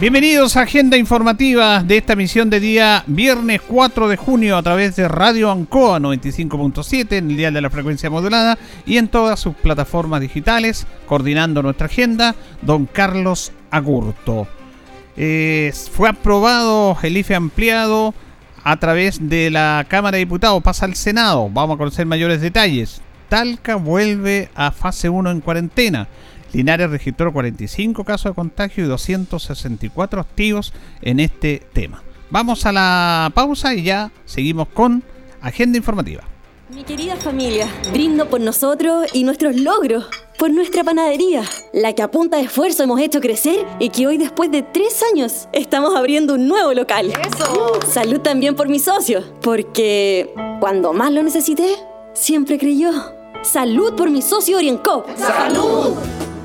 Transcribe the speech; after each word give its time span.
Bienvenidos 0.00 0.56
a 0.56 0.62
Agenda 0.62 0.96
Informativa 0.96 1.84
de 1.84 1.96
esta 1.96 2.14
emisión 2.14 2.50
de 2.50 2.58
día 2.58 3.04
viernes 3.06 3.60
4 3.62 4.08
de 4.08 4.16
junio 4.16 4.56
a 4.56 4.62
través 4.62 4.96
de 4.96 5.06
Radio 5.06 5.52
Ancoa 5.52 6.00
95.7 6.00 7.12
en 7.12 7.30
el 7.30 7.36
día 7.36 7.52
de 7.52 7.60
la 7.60 7.70
frecuencia 7.70 8.10
modulada 8.10 8.58
y 8.86 8.98
en 8.98 9.06
todas 9.06 9.38
sus 9.38 9.54
plataformas 9.54 10.20
digitales, 10.20 10.88
coordinando 11.06 11.62
nuestra 11.62 11.86
agenda, 11.86 12.34
don 12.62 12.86
Carlos 12.86 13.52
Agurto. 13.70 14.48
fue 15.14 16.08
aprobado 16.08 16.98
el 17.04 17.16
IFE 17.16 17.36
ampliado 17.36 18.14
a 18.64 18.76
través 18.78 19.28
de 19.28 19.48
la 19.48 19.86
Cámara 19.88 20.16
de 20.16 20.24
Diputados, 20.24 20.60
pasa 20.60 20.86
al 20.86 20.96
Senado, 20.96 21.48
vamos 21.52 21.76
a 21.76 21.78
conocer 21.78 22.04
mayores 22.04 22.40
detalles. 22.40 23.00
Talca 23.28 23.76
vuelve 23.76 24.50
a 24.54 24.70
fase 24.72 25.08
1 25.08 25.30
en 25.30 25.40
cuarentena. 25.40 26.08
Linares 26.54 26.88
registró 26.88 27.32
45 27.32 28.04
casos 28.04 28.30
de 28.30 28.34
contagio 28.34 28.84
y 28.84 28.88
264 28.88 30.20
activos 30.20 30.72
en 31.02 31.18
este 31.20 31.62
tema. 31.72 32.02
Vamos 32.30 32.64
a 32.64 32.72
la 32.72 33.30
pausa 33.34 33.74
y 33.74 33.82
ya 33.82 34.10
seguimos 34.24 34.68
con 34.68 35.02
Agenda 35.40 35.76
Informativa. 35.76 36.22
Mi 36.70 36.82
querida 36.84 37.16
familia, 37.16 37.68
brindo 37.92 38.30
por 38.30 38.40
nosotros 38.40 39.06
y 39.12 39.24
nuestros 39.24 39.56
logros, 39.56 40.06
por 40.38 40.50
nuestra 40.50 40.82
panadería, 40.82 41.42
la 41.72 41.92
que 41.92 42.02
a 42.02 42.10
punta 42.10 42.38
de 42.38 42.44
esfuerzo 42.44 42.84
hemos 42.84 43.00
hecho 43.00 43.20
crecer 43.20 43.66
y 43.78 43.90
que 43.90 44.06
hoy 44.06 44.16
después 44.16 44.50
de 44.50 44.62
tres 44.62 45.02
años 45.12 45.48
estamos 45.52 45.94
abriendo 45.94 46.34
un 46.34 46.48
nuevo 46.48 46.72
local. 46.72 47.12
¡Eso! 47.20 47.80
Salud 47.86 48.20
también 48.20 48.56
por 48.56 48.68
mis 48.68 48.84
socios, 48.84 49.24
porque 49.42 50.32
cuando 50.60 50.92
más 50.92 51.12
lo 51.12 51.22
necesité, 51.22 51.76
siempre 52.14 52.58
creyó. 52.58 52.90
Salud 53.42 53.94
por 53.94 54.10
mi 54.10 54.22
socio 54.22 54.56
Oriencop. 54.56 55.06
¡Salud! 55.16 55.94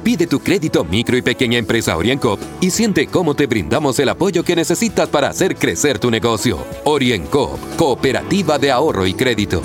Pide 0.09 0.25
tu 0.25 0.39
crédito 0.39 0.83
micro 0.83 1.15
y 1.17 1.21
pequeña 1.21 1.59
empresa 1.59 1.95
OrienCop 1.95 2.39
y 2.61 2.71
siente 2.71 3.05
cómo 3.05 3.35
te 3.35 3.45
brindamos 3.45 3.99
el 3.99 4.09
apoyo 4.09 4.43
que 4.43 4.55
necesitas 4.55 5.07
para 5.07 5.27
hacer 5.27 5.55
crecer 5.55 5.99
tu 5.99 6.09
negocio. 6.09 6.65
OrienCop, 6.83 7.75
Cooperativa 7.75 8.57
de 8.57 8.71
Ahorro 8.71 9.05
y 9.05 9.13
Crédito. 9.13 9.61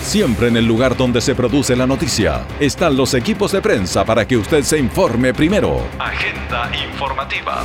Siempre 0.00 0.48
en 0.48 0.56
el 0.56 0.64
lugar 0.64 0.96
donde 0.96 1.20
se 1.20 1.34
produce 1.34 1.76
la 1.76 1.86
noticia 1.86 2.46
están 2.58 2.96
los 2.96 3.12
equipos 3.12 3.52
de 3.52 3.60
prensa 3.60 4.06
para 4.06 4.26
que 4.26 4.38
usted 4.38 4.62
se 4.62 4.78
informe 4.78 5.34
primero. 5.34 5.82
Agenda 5.98 6.70
informativa. 6.82 7.62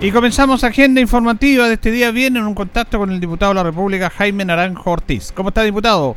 Y 0.00 0.10
comenzamos 0.10 0.64
agenda 0.64 1.00
informativa 1.00 1.68
de 1.68 1.74
este 1.74 1.92
día 1.92 2.10
bien 2.10 2.36
en 2.36 2.42
un 2.42 2.56
contacto 2.56 2.98
con 2.98 3.12
el 3.12 3.20
diputado 3.20 3.52
de 3.52 3.54
la 3.54 3.62
República, 3.62 4.10
Jaime 4.10 4.44
Naranjo 4.44 4.90
Ortiz. 4.90 5.30
¿Cómo 5.30 5.50
está, 5.50 5.62
diputado? 5.62 6.16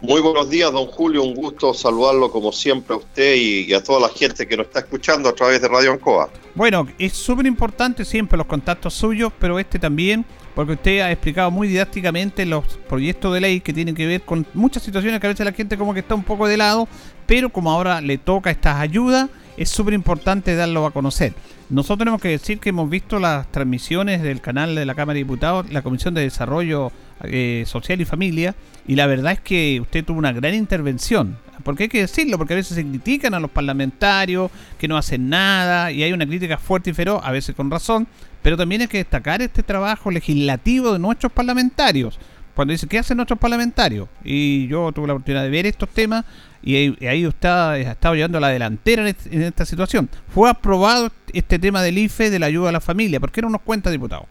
Muy 0.00 0.20
buenos 0.20 0.48
días, 0.48 0.70
don 0.72 0.86
Julio. 0.86 1.24
Un 1.24 1.34
gusto 1.34 1.74
saludarlo 1.74 2.30
como 2.30 2.52
siempre 2.52 2.94
a 2.94 2.98
usted 2.98 3.34
y, 3.36 3.72
a 3.74 3.82
toda 3.82 4.00
la 4.00 4.08
gente 4.08 4.46
que 4.46 4.56
nos 4.56 4.66
está 4.66 4.80
escuchando 4.80 5.28
a 5.28 5.34
través 5.34 5.60
de 5.60 5.68
Radio 5.68 5.92
Ancoa. 5.92 6.30
Bueno, 6.54 6.86
es 6.98 7.12
súper 7.12 7.46
importante 7.46 8.04
siempre 8.04 8.38
los 8.38 8.46
contactos 8.46 8.94
suyos, 8.94 9.32
pero 9.38 9.58
este 9.58 9.78
también, 9.78 10.24
porque 10.54 10.72
usted 10.72 11.00
ha 11.00 11.10
explicado 11.10 11.50
muy 11.50 11.68
didácticamente 11.68 12.46
los 12.46 12.64
proyectos 12.88 13.34
de 13.34 13.40
ley 13.40 13.60
que 13.60 13.72
tienen 13.72 13.94
que 13.94 14.06
ver 14.06 14.22
con 14.22 14.46
muchas 14.54 14.82
situaciones 14.82 15.20
que 15.20 15.26
a 15.26 15.30
veces 15.30 15.44
la 15.44 15.52
gente 15.52 15.76
como 15.76 15.94
que 15.94 16.00
está 16.00 16.14
un 16.14 16.24
poco 16.24 16.46
de 16.46 16.56
lado, 16.56 16.88
pero 17.26 17.50
como 17.50 17.70
ahora 17.70 18.00
le 18.00 18.18
toca 18.18 18.50
estas 18.50 18.76
ayudas, 18.76 19.28
es 19.58 19.68
súper 19.68 19.92
importante 19.92 20.54
darlo 20.54 20.86
a 20.86 20.92
conocer. 20.92 21.34
Nosotros 21.68 21.98
tenemos 21.98 22.22
que 22.22 22.28
decir 22.28 22.60
que 22.60 22.70
hemos 22.70 22.88
visto 22.88 23.18
las 23.18 23.50
transmisiones 23.50 24.22
del 24.22 24.40
canal 24.40 24.74
de 24.74 24.86
la 24.86 24.94
Cámara 24.94 25.14
de 25.14 25.24
Diputados, 25.24 25.70
la 25.70 25.82
Comisión 25.82 26.14
de 26.14 26.22
Desarrollo 26.22 26.92
eh, 27.24 27.64
Social 27.66 28.00
y 28.00 28.04
Familia, 28.04 28.54
y 28.86 28.94
la 28.94 29.06
verdad 29.06 29.32
es 29.32 29.40
que 29.40 29.80
usted 29.80 30.04
tuvo 30.04 30.18
una 30.18 30.32
gran 30.32 30.54
intervención. 30.54 31.36
Porque 31.64 31.84
hay 31.84 31.88
que 31.88 32.00
decirlo, 32.00 32.38
porque 32.38 32.54
a 32.54 32.56
veces 32.56 32.76
se 32.76 32.86
critican 32.86 33.34
a 33.34 33.40
los 33.40 33.50
parlamentarios 33.50 34.50
que 34.78 34.86
no 34.86 34.96
hacen 34.96 35.28
nada 35.28 35.90
y 35.90 36.04
hay 36.04 36.12
una 36.12 36.24
crítica 36.24 36.56
fuerte 36.56 36.90
y 36.90 36.94
feroz, 36.94 37.20
a 37.24 37.32
veces 37.32 37.56
con 37.56 37.68
razón, 37.68 38.06
pero 38.42 38.56
también 38.56 38.82
hay 38.82 38.86
que 38.86 38.98
destacar 38.98 39.42
este 39.42 39.64
trabajo 39.64 40.10
legislativo 40.12 40.92
de 40.92 41.00
nuestros 41.00 41.32
parlamentarios. 41.32 42.18
Cuando 42.54 42.72
dice, 42.72 42.86
¿qué 42.86 42.98
hacen 42.98 43.16
nuestros 43.16 43.38
parlamentarios? 43.38 44.08
Y 44.24 44.66
yo 44.68 44.90
tuve 44.92 45.08
la 45.08 45.12
oportunidad 45.14 45.42
de 45.42 45.50
ver 45.50 45.66
estos 45.66 45.88
temas 45.90 46.24
y 46.62 47.06
ahí, 47.06 47.26
usted 47.26 47.48
ha 47.48 47.78
estado 47.78 48.14
llevando 48.14 48.40
la 48.40 48.48
delantera 48.48 49.08
en, 49.08 49.42
esta 49.42 49.64
situación. 49.64 50.08
Fue 50.34 50.50
aprobado 50.50 51.10
este 51.32 51.58
tema 51.58 51.82
del 51.82 51.98
IFE 51.98 52.30
de 52.30 52.38
la 52.38 52.46
ayuda 52.46 52.70
a 52.70 52.72
la 52.72 52.80
familia. 52.80 53.20
¿Por 53.20 53.30
qué 53.30 53.42
no 53.42 53.50
nos 53.50 53.62
cuenta, 53.62 53.90
diputado? 53.90 54.26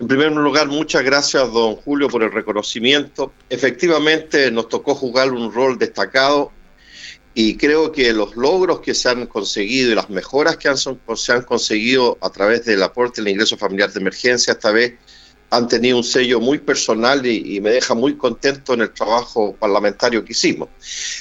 En 0.00 0.08
primer 0.08 0.32
lugar, 0.32 0.68
muchas 0.68 1.02
gracias, 1.02 1.52
don 1.52 1.76
Julio, 1.76 2.08
por 2.08 2.22
el 2.22 2.32
reconocimiento. 2.32 3.32
Efectivamente, 3.50 4.50
nos 4.50 4.68
tocó 4.68 4.94
jugar 4.94 5.32
un 5.32 5.52
rol 5.52 5.78
destacado 5.78 6.52
y 7.34 7.56
creo 7.56 7.92
que 7.92 8.12
los 8.12 8.36
logros 8.36 8.80
que 8.80 8.94
se 8.94 9.08
han 9.08 9.26
conseguido 9.26 9.92
y 9.92 9.94
las 9.94 10.10
mejoras 10.10 10.56
que 10.56 10.70
se 10.76 11.32
han 11.32 11.42
conseguido 11.42 12.18
a 12.20 12.30
través 12.30 12.64
del 12.64 12.82
aporte 12.82 13.20
del 13.22 13.32
ingreso 13.32 13.56
familiar 13.56 13.92
de 13.92 14.00
emergencia 14.00 14.52
esta 14.52 14.70
vez 14.70 14.94
han 15.50 15.68
tenido 15.68 15.96
un 15.96 16.04
sello 16.04 16.40
muy 16.40 16.58
personal 16.58 17.24
y, 17.24 17.60
me 17.60 17.70
deja 17.70 17.94
muy 17.94 18.16
contento 18.16 18.74
en 18.74 18.82
el 18.82 18.92
trabajo 18.92 19.54
parlamentario 19.56 20.24
que 20.24 20.32
hicimos. 20.32 20.68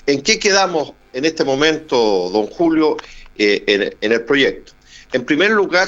¿En 0.05 0.21
qué 0.21 0.37
quedamos 0.37 0.93
en 1.13 1.25
este 1.25 1.43
momento, 1.43 2.29
don 2.31 2.47
Julio, 2.47 2.97
eh, 3.37 3.95
en, 4.01 4.11
el 4.11 4.23
proyecto? 4.23 4.73
En 5.13 5.25
primer 5.25 5.51
lugar, 5.51 5.87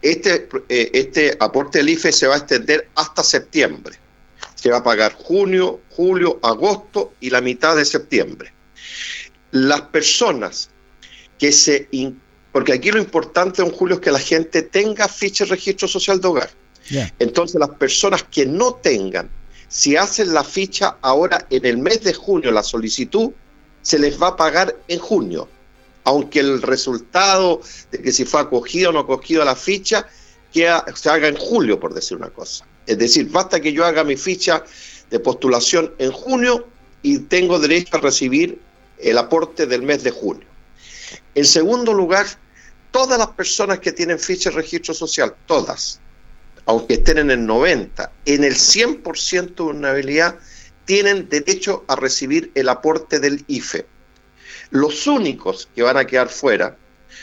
este, 0.00 0.48
eh, 0.68 0.90
este 0.94 1.36
aporte 1.38 1.78
del 1.78 1.90
IFE 1.90 2.12
se 2.12 2.26
va 2.26 2.34
a 2.34 2.38
extender 2.38 2.88
hasta 2.94 3.22
septiembre. 3.22 3.96
Se 4.54 4.70
va 4.70 4.78
a 4.78 4.82
pagar 4.82 5.12
junio, 5.12 5.80
julio, 5.90 6.38
agosto 6.42 7.12
y 7.20 7.28
la 7.28 7.42
mitad 7.42 7.76
de 7.76 7.84
septiembre. 7.84 8.52
Las 9.50 9.82
personas 9.82 10.70
que 11.38 11.52
se... 11.52 11.88
Porque 12.50 12.72
aquí 12.72 12.90
lo 12.90 12.98
importante, 12.98 13.62
don 13.62 13.72
Julio, 13.72 13.96
es 13.96 14.00
que 14.00 14.12
la 14.12 14.20
gente 14.20 14.62
tenga 14.62 15.08
ficha 15.08 15.44
de 15.44 15.50
registro 15.50 15.88
social 15.88 16.20
de 16.20 16.28
hogar. 16.28 16.50
Entonces, 17.18 17.58
las 17.58 17.70
personas 17.70 18.24
que 18.24 18.46
no 18.46 18.74
tengan, 18.74 19.30
si 19.68 19.96
hacen 19.96 20.34
la 20.34 20.44
ficha 20.44 20.96
ahora 21.00 21.46
en 21.50 21.64
el 21.64 21.78
mes 21.78 22.02
de 22.02 22.12
junio, 22.14 22.50
la 22.50 22.62
solicitud, 22.62 23.30
se 23.82 23.98
les 23.98 24.20
va 24.20 24.28
a 24.28 24.36
pagar 24.36 24.76
en 24.88 24.98
junio 24.98 25.48
aunque 26.04 26.40
el 26.40 26.62
resultado 26.62 27.60
de 27.90 28.00
que 28.00 28.12
si 28.12 28.24
fue 28.24 28.40
acogido 28.40 28.90
o 28.90 28.92
no 28.92 29.00
acogido 29.00 29.44
la 29.44 29.56
ficha 29.56 30.06
se 30.52 31.10
haga 31.10 31.26
en 31.26 31.36
julio, 31.36 31.80
por 31.80 31.94
decir 31.94 32.16
una 32.16 32.30
cosa. 32.30 32.64
Es 32.86 32.96
decir, 32.96 33.28
basta 33.28 33.58
que 33.58 33.72
yo 33.72 33.84
haga 33.84 34.04
mi 34.04 34.16
ficha 34.16 34.64
de 35.10 35.18
postulación 35.18 35.92
en 35.98 36.12
junio 36.12 36.68
y 37.02 37.18
tengo 37.18 37.58
derecho 37.58 37.96
a 37.96 38.00
recibir 38.00 38.60
el 38.98 39.18
aporte 39.18 39.66
del 39.66 39.82
mes 39.82 40.04
de 40.04 40.12
junio. 40.12 40.46
En 41.34 41.44
segundo 41.44 41.92
lugar, 41.92 42.26
todas 42.92 43.18
las 43.18 43.28
personas 43.28 43.80
que 43.80 43.90
tienen 43.90 44.20
ficha 44.20 44.50
de 44.50 44.56
registro 44.56 44.94
social, 44.94 45.34
todas, 45.46 46.00
aunque 46.66 46.94
estén 46.94 47.18
en 47.18 47.30
el 47.30 47.46
90, 47.46 48.12
en 48.24 48.44
el 48.44 48.54
100% 48.54 49.54
de 49.54 49.62
vulnerabilidad, 49.62 50.38
tienen 50.84 51.28
derecho 51.28 51.84
a 51.88 51.96
recibir 51.96 52.50
el 52.54 52.68
aporte 52.68 53.20
del 53.20 53.44
IFE. 53.46 53.86
Los 54.70 55.06
únicos 55.06 55.68
que 55.74 55.82
van 55.82 55.96
a 55.96 56.06
quedar 56.06 56.28
fuera 56.28 56.76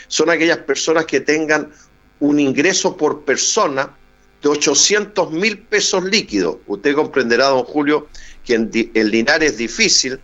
son 0.08 0.30
aquellas 0.30 0.58
personas 0.58 1.06
que 1.06 1.20
tengan 1.20 1.70
un 2.20 2.38
ingreso 2.38 2.96
por 2.96 3.24
persona 3.24 3.96
de 4.42 4.48
800 4.48 5.30
mil 5.32 5.58
pesos 5.58 6.04
líquidos. 6.04 6.56
Usted 6.66 6.94
comprenderá, 6.94 7.46
don 7.46 7.64
Julio, 7.64 8.08
que 8.44 8.54
en, 8.54 8.70
Linares 9.10 9.52
es 9.52 9.58
difícil 9.58 10.20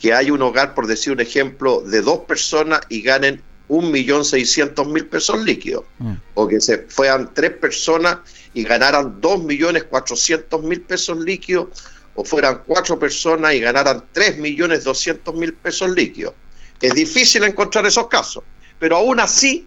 que 0.00 0.12
haya 0.12 0.32
un 0.32 0.42
hogar, 0.42 0.74
por 0.74 0.86
decir 0.86 1.12
un 1.12 1.20
ejemplo, 1.20 1.80
de 1.80 2.02
dos 2.02 2.20
personas 2.20 2.80
y 2.88 3.02
ganen 3.02 3.42
un 3.68 3.90
millón 3.90 4.24
seiscientos 4.24 4.86
mil 4.86 5.06
pesos 5.06 5.42
líquidos. 5.44 5.84
Mm. 5.98 6.14
O 6.34 6.48
que 6.48 6.60
se 6.60 6.78
fueran 6.88 7.32
tres 7.34 7.52
personas 7.52 8.18
y 8.54 8.62
ganaran 8.62 9.20
dos 9.20 9.42
millones 9.42 9.84
cuatrocientos 9.84 10.62
mil 10.62 10.80
pesos 10.82 11.18
líquidos, 11.18 11.68
o 12.14 12.24
fueran 12.24 12.62
cuatro 12.66 12.98
personas 12.98 13.54
y 13.54 13.60
ganaran 13.60 14.04
tres 14.12 14.38
millones 14.38 14.84
doscientos 14.84 15.34
mil 15.34 15.52
pesos 15.52 15.90
líquidos. 15.90 16.34
Es 16.80 16.94
difícil 16.94 17.44
encontrar 17.44 17.86
esos 17.86 18.08
casos, 18.08 18.44
pero 18.78 18.96
aún 18.96 19.20
así, 19.20 19.66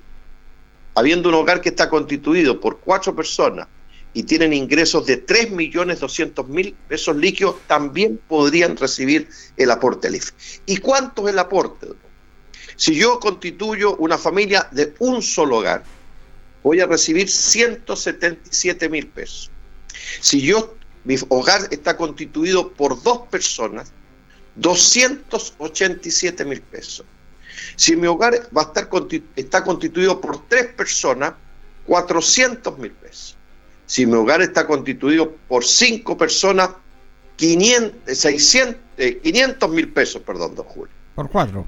habiendo 0.96 1.30
un 1.30 1.36
hogar 1.36 1.62
que 1.62 1.70
está 1.70 1.90
constituido 1.90 2.60
por 2.60 2.80
cuatro 2.80 3.16
personas 3.16 3.68
y 4.14 4.24
tienen 4.24 4.54
ingresos 4.54 5.06
de 5.06 5.24
3.200.000 5.26 6.76
pesos 6.88 7.16
líquidos, 7.16 7.56
también 7.68 8.20
podrían 8.28 8.76
recibir 8.76 9.30
el 9.56 9.70
aporte 9.70 10.10
IFE. 10.10 10.34
¿Y 10.66 10.78
cuánto 10.78 11.28
es 11.28 11.34
el 11.34 11.40
aporte? 11.40 11.88
Si 12.80 12.96
yo 12.96 13.20
constituyo 13.20 13.98
una 13.98 14.18
familia 14.18 14.70
de 14.72 14.94
un 15.00 15.22
solo 15.22 15.58
hogar 15.58 15.84
voy 16.64 16.80
a 16.80 16.86
recibir 16.86 17.30
177 17.30 18.88
mil 18.88 19.08
pesos. 19.08 19.52
Si 20.22 20.40
yo, 20.40 20.76
mi 21.04 21.18
hogar 21.28 21.68
está 21.72 21.98
constituido 21.98 22.72
por 22.72 23.04
dos 23.04 23.28
personas, 23.28 23.92
287 24.56 26.46
mil 26.46 26.62
pesos. 26.62 27.06
Si 27.76 27.98
mi 27.98 28.08
hogar 28.08 28.48
va 28.56 28.62
a 28.62 28.66
estar 28.68 28.88
está 29.36 29.62
constituido 29.66 30.22
por 30.22 30.48
tres 30.48 30.68
personas, 30.68 31.34
400 31.86 32.78
mil 32.78 32.94
pesos. 32.94 33.36
Si 33.88 34.06
mi 34.06 34.14
hogar 34.14 34.42
está 34.42 34.66
constituido 34.66 35.36
por 35.50 35.66
cinco 35.66 36.18
personas, 36.18 36.70
500 37.36 37.94
eh, 38.98 39.68
mil 39.70 39.92
pesos, 39.92 40.22
perdón, 40.22 40.56
don 40.56 40.66
Julio. 40.66 40.94
Por 41.14 41.30
cuatro. 41.30 41.68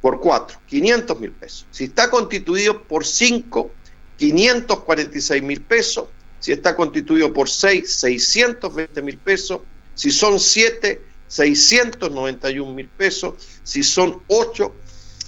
Por 0.00 0.20
cuatro, 0.20 0.58
500 0.66 1.20
mil 1.20 1.32
pesos. 1.32 1.66
Si 1.70 1.84
está 1.84 2.10
constituido 2.10 2.82
por 2.84 3.04
cinco, 3.04 3.72
546 4.16 5.42
mil 5.42 5.60
pesos. 5.62 6.08
Si 6.40 6.52
está 6.52 6.76
constituido 6.76 7.32
por 7.32 7.48
seis, 7.48 7.92
620 7.94 9.02
mil 9.02 9.18
pesos. 9.18 9.60
Si 9.94 10.10
son 10.10 10.38
siete, 10.38 11.02
691 11.26 12.72
mil 12.72 12.88
pesos. 12.88 13.34
Si 13.64 13.82
son 13.82 14.22
ocho, 14.28 14.74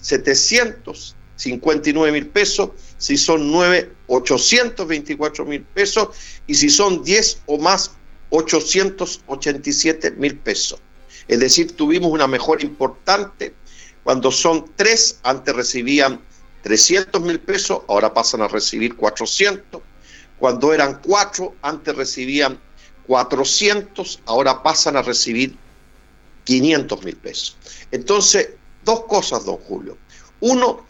759 0.00 2.12
mil 2.12 2.28
pesos, 2.28 2.70
si 2.98 3.16
son 3.16 3.50
9, 3.50 3.92
824 4.06 5.44
mil 5.44 5.62
pesos 5.62 6.08
y 6.46 6.54
si 6.54 6.70
son 6.70 7.02
10 7.04 7.42
o 7.46 7.58
más, 7.58 7.90
887 8.30 10.12
mil 10.12 10.38
pesos. 10.38 10.80
Es 11.28 11.40
decir, 11.40 11.76
tuvimos 11.76 12.10
una 12.10 12.26
mejora 12.26 12.62
importante 12.62 13.52
cuando 14.10 14.32
son 14.32 14.64
3, 14.74 15.20
antes 15.22 15.54
recibían 15.54 16.20
300 16.62 17.22
mil 17.22 17.38
pesos, 17.38 17.82
ahora 17.86 18.12
pasan 18.12 18.42
a 18.42 18.48
recibir 18.48 18.96
400. 18.96 19.80
Cuando 20.36 20.74
eran 20.74 21.00
4, 21.00 21.54
antes 21.62 21.94
recibían 21.94 22.58
400, 23.06 24.20
ahora 24.26 24.64
pasan 24.64 24.96
a 24.96 25.02
recibir 25.02 25.56
500 26.42 27.04
mil 27.04 27.16
pesos. 27.18 27.56
Entonces, 27.92 28.48
dos 28.84 29.04
cosas, 29.04 29.44
don 29.44 29.58
Julio. 29.58 29.96
Uno, 30.40 30.88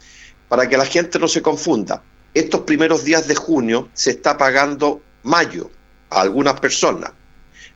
para 0.49 0.67
que 0.67 0.79
la 0.79 0.87
gente 0.87 1.19
no 1.19 1.29
se 1.29 1.43
confunda, 1.43 2.03
estos 2.33 2.63
primeros 2.63 3.05
días 3.05 3.29
de 3.29 3.35
junio 3.35 3.91
se 3.93 4.13
está 4.13 4.39
pagando 4.39 5.03
mayo 5.25 5.71
a 6.09 6.23
algunas 6.23 6.59
personas. 6.59 7.13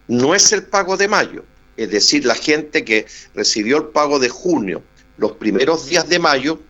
No 0.08 0.34
es 0.34 0.52
el 0.52 0.62
pago 0.62 0.96
de 0.96 1.08
mayo, 1.08 1.44
es 1.76 1.90
decir, 1.90 2.24
la 2.24 2.34
gente 2.34 2.82
que 2.82 3.04
recibió 3.34 3.76
el 3.76 3.84
pago 3.88 4.18
de 4.18 4.30
junio 4.30 4.82
los 5.16 5.32
primeros 5.32 5.86
días 5.88 6.08
de 6.08 6.18
mayo, 6.18 6.60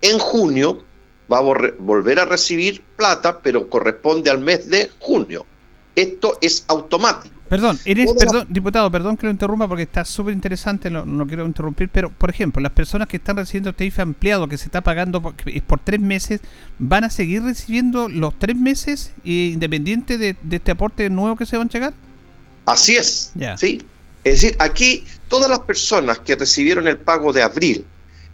en 0.00 0.18
junio 0.18 0.84
va 1.30 1.38
a 1.38 1.42
volver 1.78 2.18
a 2.18 2.24
recibir 2.24 2.82
plata, 2.96 3.40
pero 3.40 3.68
corresponde 3.68 4.30
al 4.30 4.38
mes 4.38 4.68
de 4.68 4.90
junio. 4.98 5.46
Esto 5.94 6.38
es 6.40 6.64
automático. 6.68 7.34
Perdón, 7.50 7.80
eres, 7.84 8.12
perdón, 8.16 8.46
diputado, 8.48 8.88
perdón 8.92 9.16
que 9.16 9.26
lo 9.26 9.32
interrumpa 9.32 9.66
porque 9.66 9.82
está 9.82 10.04
súper 10.04 10.32
interesante, 10.32 10.88
no, 10.88 11.26
quiero 11.26 11.44
interrumpir, 11.44 11.88
pero 11.88 12.08
por 12.08 12.30
ejemplo, 12.30 12.62
las 12.62 12.70
personas 12.70 13.08
que 13.08 13.16
están 13.16 13.36
recibiendo 13.36 13.74
IFE 13.76 14.02
ampliado 14.02 14.46
que 14.46 14.56
se 14.56 14.66
está 14.66 14.82
pagando 14.82 15.20
por, 15.20 15.34
por 15.66 15.80
tres 15.80 15.98
meses, 15.98 16.42
¿van 16.78 17.02
a 17.02 17.10
seguir 17.10 17.42
recibiendo 17.42 18.08
los 18.08 18.38
tres 18.38 18.54
meses 18.54 19.14
independiente 19.24 20.16
de, 20.16 20.36
este 20.48 20.70
aporte 20.70 21.10
nuevo 21.10 21.34
que 21.34 21.44
se 21.44 21.56
van 21.56 21.66
a 21.66 21.70
llegar? 21.70 21.92
Así 22.66 22.94
es, 22.94 23.32
sí. 23.56 23.82
Es 24.24 24.42
decir, 24.42 24.56
aquí 24.58 25.04
todas 25.28 25.48
las 25.48 25.60
personas 25.60 26.18
que 26.18 26.36
recibieron 26.36 26.86
el 26.88 26.98
pago 26.98 27.32
de 27.32 27.42
abril, 27.42 27.86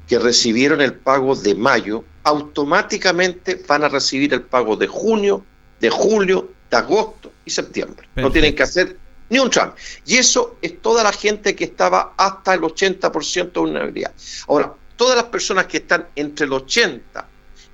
que 0.09 0.19
recibieron 0.19 0.81
el 0.81 0.95
pago 0.95 1.35
de 1.35 1.55
mayo, 1.55 2.05
automáticamente 2.23 3.63
van 3.67 3.85
a 3.85 3.89
recibir 3.89 4.33
el 4.35 4.43
pago 4.43 4.77
de 4.77 4.87
junio, 4.87 5.45
de 5.81 5.91
julio, 5.91 6.51
de 6.71 6.77
agosto 6.77 7.33
y 7.45 7.51
septiembre. 7.51 8.09
No 8.17 8.33
tienen 8.33 8.55
que 8.55 8.63
hacer 8.63 8.97
ni 9.29 9.39
un 9.39 9.51
trámite. 9.51 9.81
Y 10.07 10.17
eso 10.17 10.57
es 10.63 10.81
toda 10.81 11.03
la 11.03 11.13
gente 11.13 11.55
que 11.55 11.65
estaba 11.65 12.15
hasta 12.17 12.55
el 12.55 12.61
80% 12.61 13.53
de 13.53 13.61
vulnerabilidad. 13.61 14.13
Ahora, 14.49 14.75
todas 14.97 15.17
las 15.17 15.27
personas 15.27 15.67
que 15.67 15.79
están 15.79 16.09
entre 16.17 16.47
el 16.47 16.53
80 16.53 17.29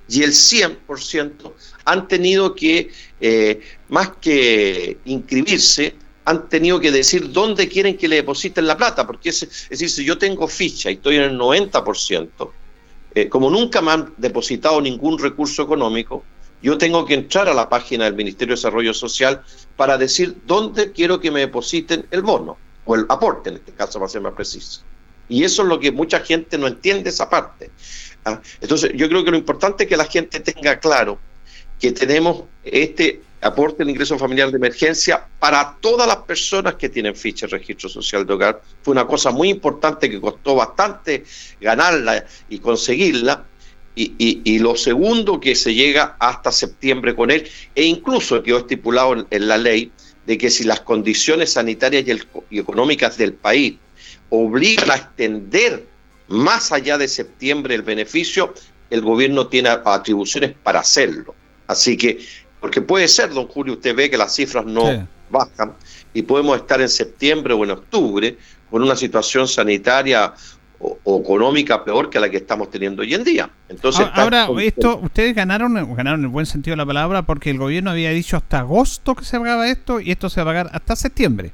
y 0.09 0.23
el 0.23 0.31
100% 0.31 1.53
han 1.85 2.07
tenido 2.07 2.53
que, 2.53 2.91
eh, 3.21 3.61
más 3.89 4.11
que 4.21 4.97
inscribirse, 5.05 5.95
han 6.25 6.47
tenido 6.49 6.79
que 6.79 6.91
decir 6.91 7.31
dónde 7.31 7.67
quieren 7.67 7.97
que 7.97 8.07
le 8.07 8.17
depositen 8.17 8.65
la 8.67 8.77
plata, 8.77 9.05
porque 9.05 9.29
es, 9.29 9.67
decir, 9.69 9.89
si 9.89 10.05
yo 10.05 10.17
tengo 10.17 10.47
ficha 10.47 10.89
y 10.89 10.95
estoy 10.95 11.17
en 11.17 11.23
el 11.23 11.37
90%, 11.37 12.51
eh, 13.15 13.29
como 13.29 13.49
nunca 13.49 13.81
me 13.81 13.91
han 13.91 14.13
depositado 14.17 14.81
ningún 14.81 15.19
recurso 15.19 15.63
económico, 15.63 16.23
yo 16.61 16.77
tengo 16.77 17.05
que 17.05 17.13
entrar 17.13 17.49
a 17.49 17.53
la 17.53 17.67
página 17.67 18.05
del 18.05 18.15
Ministerio 18.15 18.53
de 18.53 18.57
Desarrollo 18.57 18.93
Social 18.93 19.43
para 19.75 19.97
decir 19.97 20.37
dónde 20.45 20.93
quiero 20.93 21.19
que 21.19 21.29
me 21.29 21.41
depositen 21.41 22.05
el 22.09 22.21
bono, 22.21 22.57
o 22.85 22.95
el 22.95 23.05
aporte 23.09 23.49
en 23.49 23.55
este 23.57 23.73
caso, 23.73 23.99
para 23.99 24.09
ser 24.09 24.21
más 24.21 24.33
preciso. 24.33 24.81
Y 25.27 25.43
eso 25.43 25.63
es 25.63 25.67
lo 25.67 25.79
que 25.79 25.91
mucha 25.91 26.19
gente 26.21 26.57
no 26.57 26.67
entiende 26.67 27.09
esa 27.09 27.29
parte. 27.29 27.69
¿ah? 28.25 28.41
Entonces, 28.61 28.91
yo 28.95 29.09
creo 29.09 29.25
que 29.25 29.31
lo 29.31 29.37
importante 29.37 29.83
es 29.83 29.89
que 29.89 29.97
la 29.97 30.05
gente 30.05 30.39
tenga 30.39 30.79
claro 30.79 31.19
que 31.79 31.91
tenemos 31.91 32.43
este 32.63 33.21
aporte 33.43 33.79
del 33.79 33.89
ingreso 33.89 34.17
familiar 34.17 34.49
de 34.49 34.57
emergencia 34.57 35.25
para 35.39 35.77
todas 35.79 36.07
las 36.07 36.17
personas 36.17 36.75
que 36.75 36.89
tienen 36.89 37.15
ficha 37.15 37.45
de 37.45 37.57
registro 37.57 37.89
social 37.89 38.25
de 38.25 38.33
hogar. 38.33 38.61
Fue 38.81 38.91
una 38.91 39.05
cosa 39.05 39.31
muy 39.31 39.49
importante 39.49 40.09
que 40.09 40.19
costó 40.19 40.55
bastante 40.55 41.23
ganarla 41.59 42.25
y 42.49 42.59
conseguirla, 42.59 43.45
y, 43.95 44.57
lo 44.57 44.75
segundo, 44.75 45.39
que 45.39 45.53
se 45.53 45.73
llega 45.73 46.15
hasta 46.19 46.51
septiembre 46.51 47.15
con 47.15 47.29
él, 47.29 47.47
e 47.75 47.83
incluso 47.83 48.41
quedó 48.41 48.59
estipulado 48.59 49.27
en, 49.29 49.47
la 49.47 49.57
ley 49.57 49.91
de 50.25 50.37
que 50.37 50.49
si 50.49 50.63
las 50.63 50.79
condiciones 50.79 51.53
sanitarias 51.53 52.03
y, 52.49 52.59
económicas 52.59 53.17
del 53.17 53.33
país 53.33 53.75
obligan 54.29 54.89
a 54.89 54.95
extender 54.95 55.85
más 56.27 56.71
allá 56.71 56.97
de 56.97 57.07
septiembre 57.07 57.75
el 57.75 57.83
beneficio, 57.83 58.55
el 58.89 59.01
gobierno 59.01 59.47
tiene 59.47 59.69
atribuciones 59.69 60.55
para 60.63 60.79
hacerlo. 60.79 61.35
Así 61.67 61.95
que, 61.95 62.19
porque 62.63 62.79
puede 62.79 63.09
ser, 63.09 63.33
don 63.33 63.45
Julio, 63.47 63.73
usted 63.73 63.93
ve 63.93 64.09
que 64.09 64.17
las 64.17 64.33
cifras 64.33 64.65
no 64.65 65.05
bajan 65.29 65.73
y 66.13 66.21
podemos 66.21 66.55
estar 66.55 66.79
en 66.79 66.87
septiembre 66.87 67.53
o 67.53 67.61
en 67.65 67.71
octubre 67.71 68.37
con 68.71 68.81
una 68.81 68.95
situación 68.95 69.49
sanitaria 69.49 70.33
o, 70.79 71.19
económica 71.19 71.83
peor 71.83 72.09
que 72.09 72.21
la 72.21 72.29
que 72.29 72.37
estamos 72.37 72.71
teniendo 72.71 73.01
hoy 73.01 73.15
en 73.15 73.25
día. 73.25 73.49
Entonces, 73.67 74.07
ahora, 74.13 74.47
esto, 74.61 74.97
ustedes 75.03 75.35
ganaron, 75.35 75.73
ganaron 75.93 76.21
en 76.21 76.27
el 76.27 76.31
buen 76.31 76.45
sentido 76.45 76.71
de 76.71 76.77
la 76.77 76.85
palabra 76.85 77.23
porque 77.23 77.49
el 77.49 77.57
gobierno 77.57 77.91
había 77.91 78.11
dicho 78.11 78.37
hasta 78.37 78.59
agosto 78.59 79.13
que 79.13 79.25
se 79.25 79.37
pagaba 79.37 79.67
esto 79.67 79.99
y 79.99 80.11
esto 80.11 80.29
se 80.29 80.41
va 80.41 80.43
a 80.43 80.53
pagar 80.53 80.69
hasta 80.71 80.95
septiembre. 80.95 81.51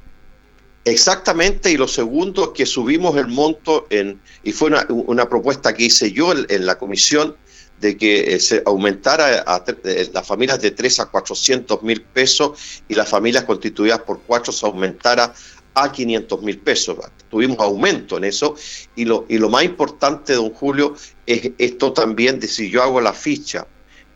Exactamente, 0.84 1.72
y 1.72 1.76
lo 1.76 1.88
segundo 1.88 2.44
es 2.44 2.48
que 2.50 2.66
subimos 2.66 3.16
el 3.16 3.26
monto 3.26 3.88
en, 3.90 4.20
y 4.44 4.52
fue 4.52 4.70
una, 4.88 5.28
propuesta 5.28 5.74
que 5.74 5.86
hice 5.86 6.12
yo 6.12 6.32
en, 6.32 6.66
la 6.66 6.78
comisión 6.78 7.34
de 7.80 7.96
que 7.96 8.34
eh, 8.34 8.40
se 8.40 8.62
aumentara 8.66 9.44
a, 9.46 9.64
eh, 9.84 10.10
las 10.12 10.26
familias 10.26 10.60
de 10.60 10.70
3 10.70 11.00
a 11.00 11.06
400 11.06 11.82
mil 11.82 12.02
pesos 12.02 12.82
y 12.88 12.94
las 12.94 13.08
familias 13.08 13.44
constituidas 13.44 14.00
por 14.00 14.20
4 14.26 14.52
se 14.52 14.66
aumentara 14.66 15.32
a 15.74 15.90
500 15.90 16.42
mil 16.42 16.58
pesos. 16.58 16.98
Tuvimos 17.30 17.58
aumento 17.60 18.18
en 18.18 18.24
eso 18.24 18.54
y 18.94 19.04
lo, 19.04 19.24
y 19.28 19.38
lo 19.38 19.48
más 19.48 19.64
importante, 19.64 20.34
don 20.34 20.50
Julio, 20.50 20.94
es 21.26 21.52
esto 21.58 21.92
también 21.92 22.40
de 22.40 22.48
si 22.48 22.70
yo 22.70 22.82
hago 22.82 23.00
la 23.00 23.12
ficha 23.12 23.66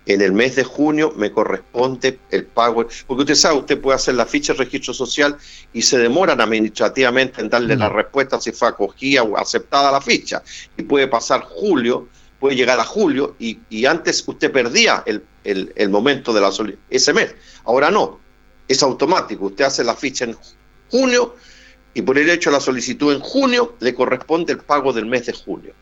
en 0.07 0.21
el 0.21 0.33
mes 0.33 0.57
de 0.57 0.65
junio 0.65 1.13
me 1.17 1.33
corresponde 1.33 2.19
el 2.31 2.45
pago, 2.45 2.87
porque 3.07 3.23
usted 3.23 3.35
sabe, 3.35 3.59
usted 3.59 3.81
puede 3.81 3.97
hacer 3.97 4.15
la 4.15 4.27
ficha 4.27 4.53
de 4.53 4.61
registro 4.61 4.93
social 4.93 5.37
y 5.73 5.83
se 5.83 5.99
demoran 5.99 6.41
administrativamente 6.41 7.41
en 7.41 7.49
darle 7.49 7.77
la 7.77 7.89
respuesta 7.89 8.41
si 8.41 8.53
fue 8.53 8.69
acogida 8.69 9.23
o 9.23 9.37
aceptada 9.37 9.91
la 9.91 10.01
ficha. 10.01 10.43
Y 10.77 10.83
puede 10.83 11.09
pasar 11.09 11.43
julio, 11.43 12.09
puede 12.45 12.57
llegar 12.57 12.79
a 12.79 12.85
julio 12.85 13.37
y, 13.39 13.87
antes 13.87 14.23
usted 14.27 14.53
perdía 14.53 15.03
el, 15.07 15.25
el, 15.45 15.73
el 15.77 15.89
momento 15.89 16.31
de 16.35 16.43
la 16.43 16.51
ese 16.91 17.15
mes. 17.15 17.35
Ahora 17.65 17.91
no, 17.91 18.21
es 18.69 18.83
automático. 18.83 19.47
Usted 19.47 19.65
hace 19.65 19.83
la 19.83 19.95
ficha 19.95 20.27
en 20.27 20.37
junio 20.91 21.37
y 21.95 22.03
por 22.03 22.19
el 22.19 22.29
hecho 22.29 22.51
de 22.51 22.57
la 22.57 22.61
solicitud 22.61 23.15
en 23.15 23.21
junio 23.21 23.77
le 23.81 23.95
corresponde 23.95 24.53
el 24.53 24.59
pago 24.59 24.93
del 24.93 25.07
mes 25.07 25.25
de 25.25 25.33
julio. 25.33 25.73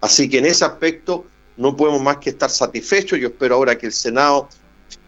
Así 0.00 0.26
que 0.30 0.38
en 0.38 0.46
ese 0.46 0.64
aspecto 0.64 1.26
no 1.58 1.76
podemos 1.76 2.00
más 2.00 2.16
que 2.16 2.30
estar 2.30 2.48
satisfechos. 2.48 3.18
Yo 3.18 3.28
espero 3.28 3.56
ahora 3.56 3.76
que 3.76 3.84
el 3.84 3.92
Senado 3.92 4.48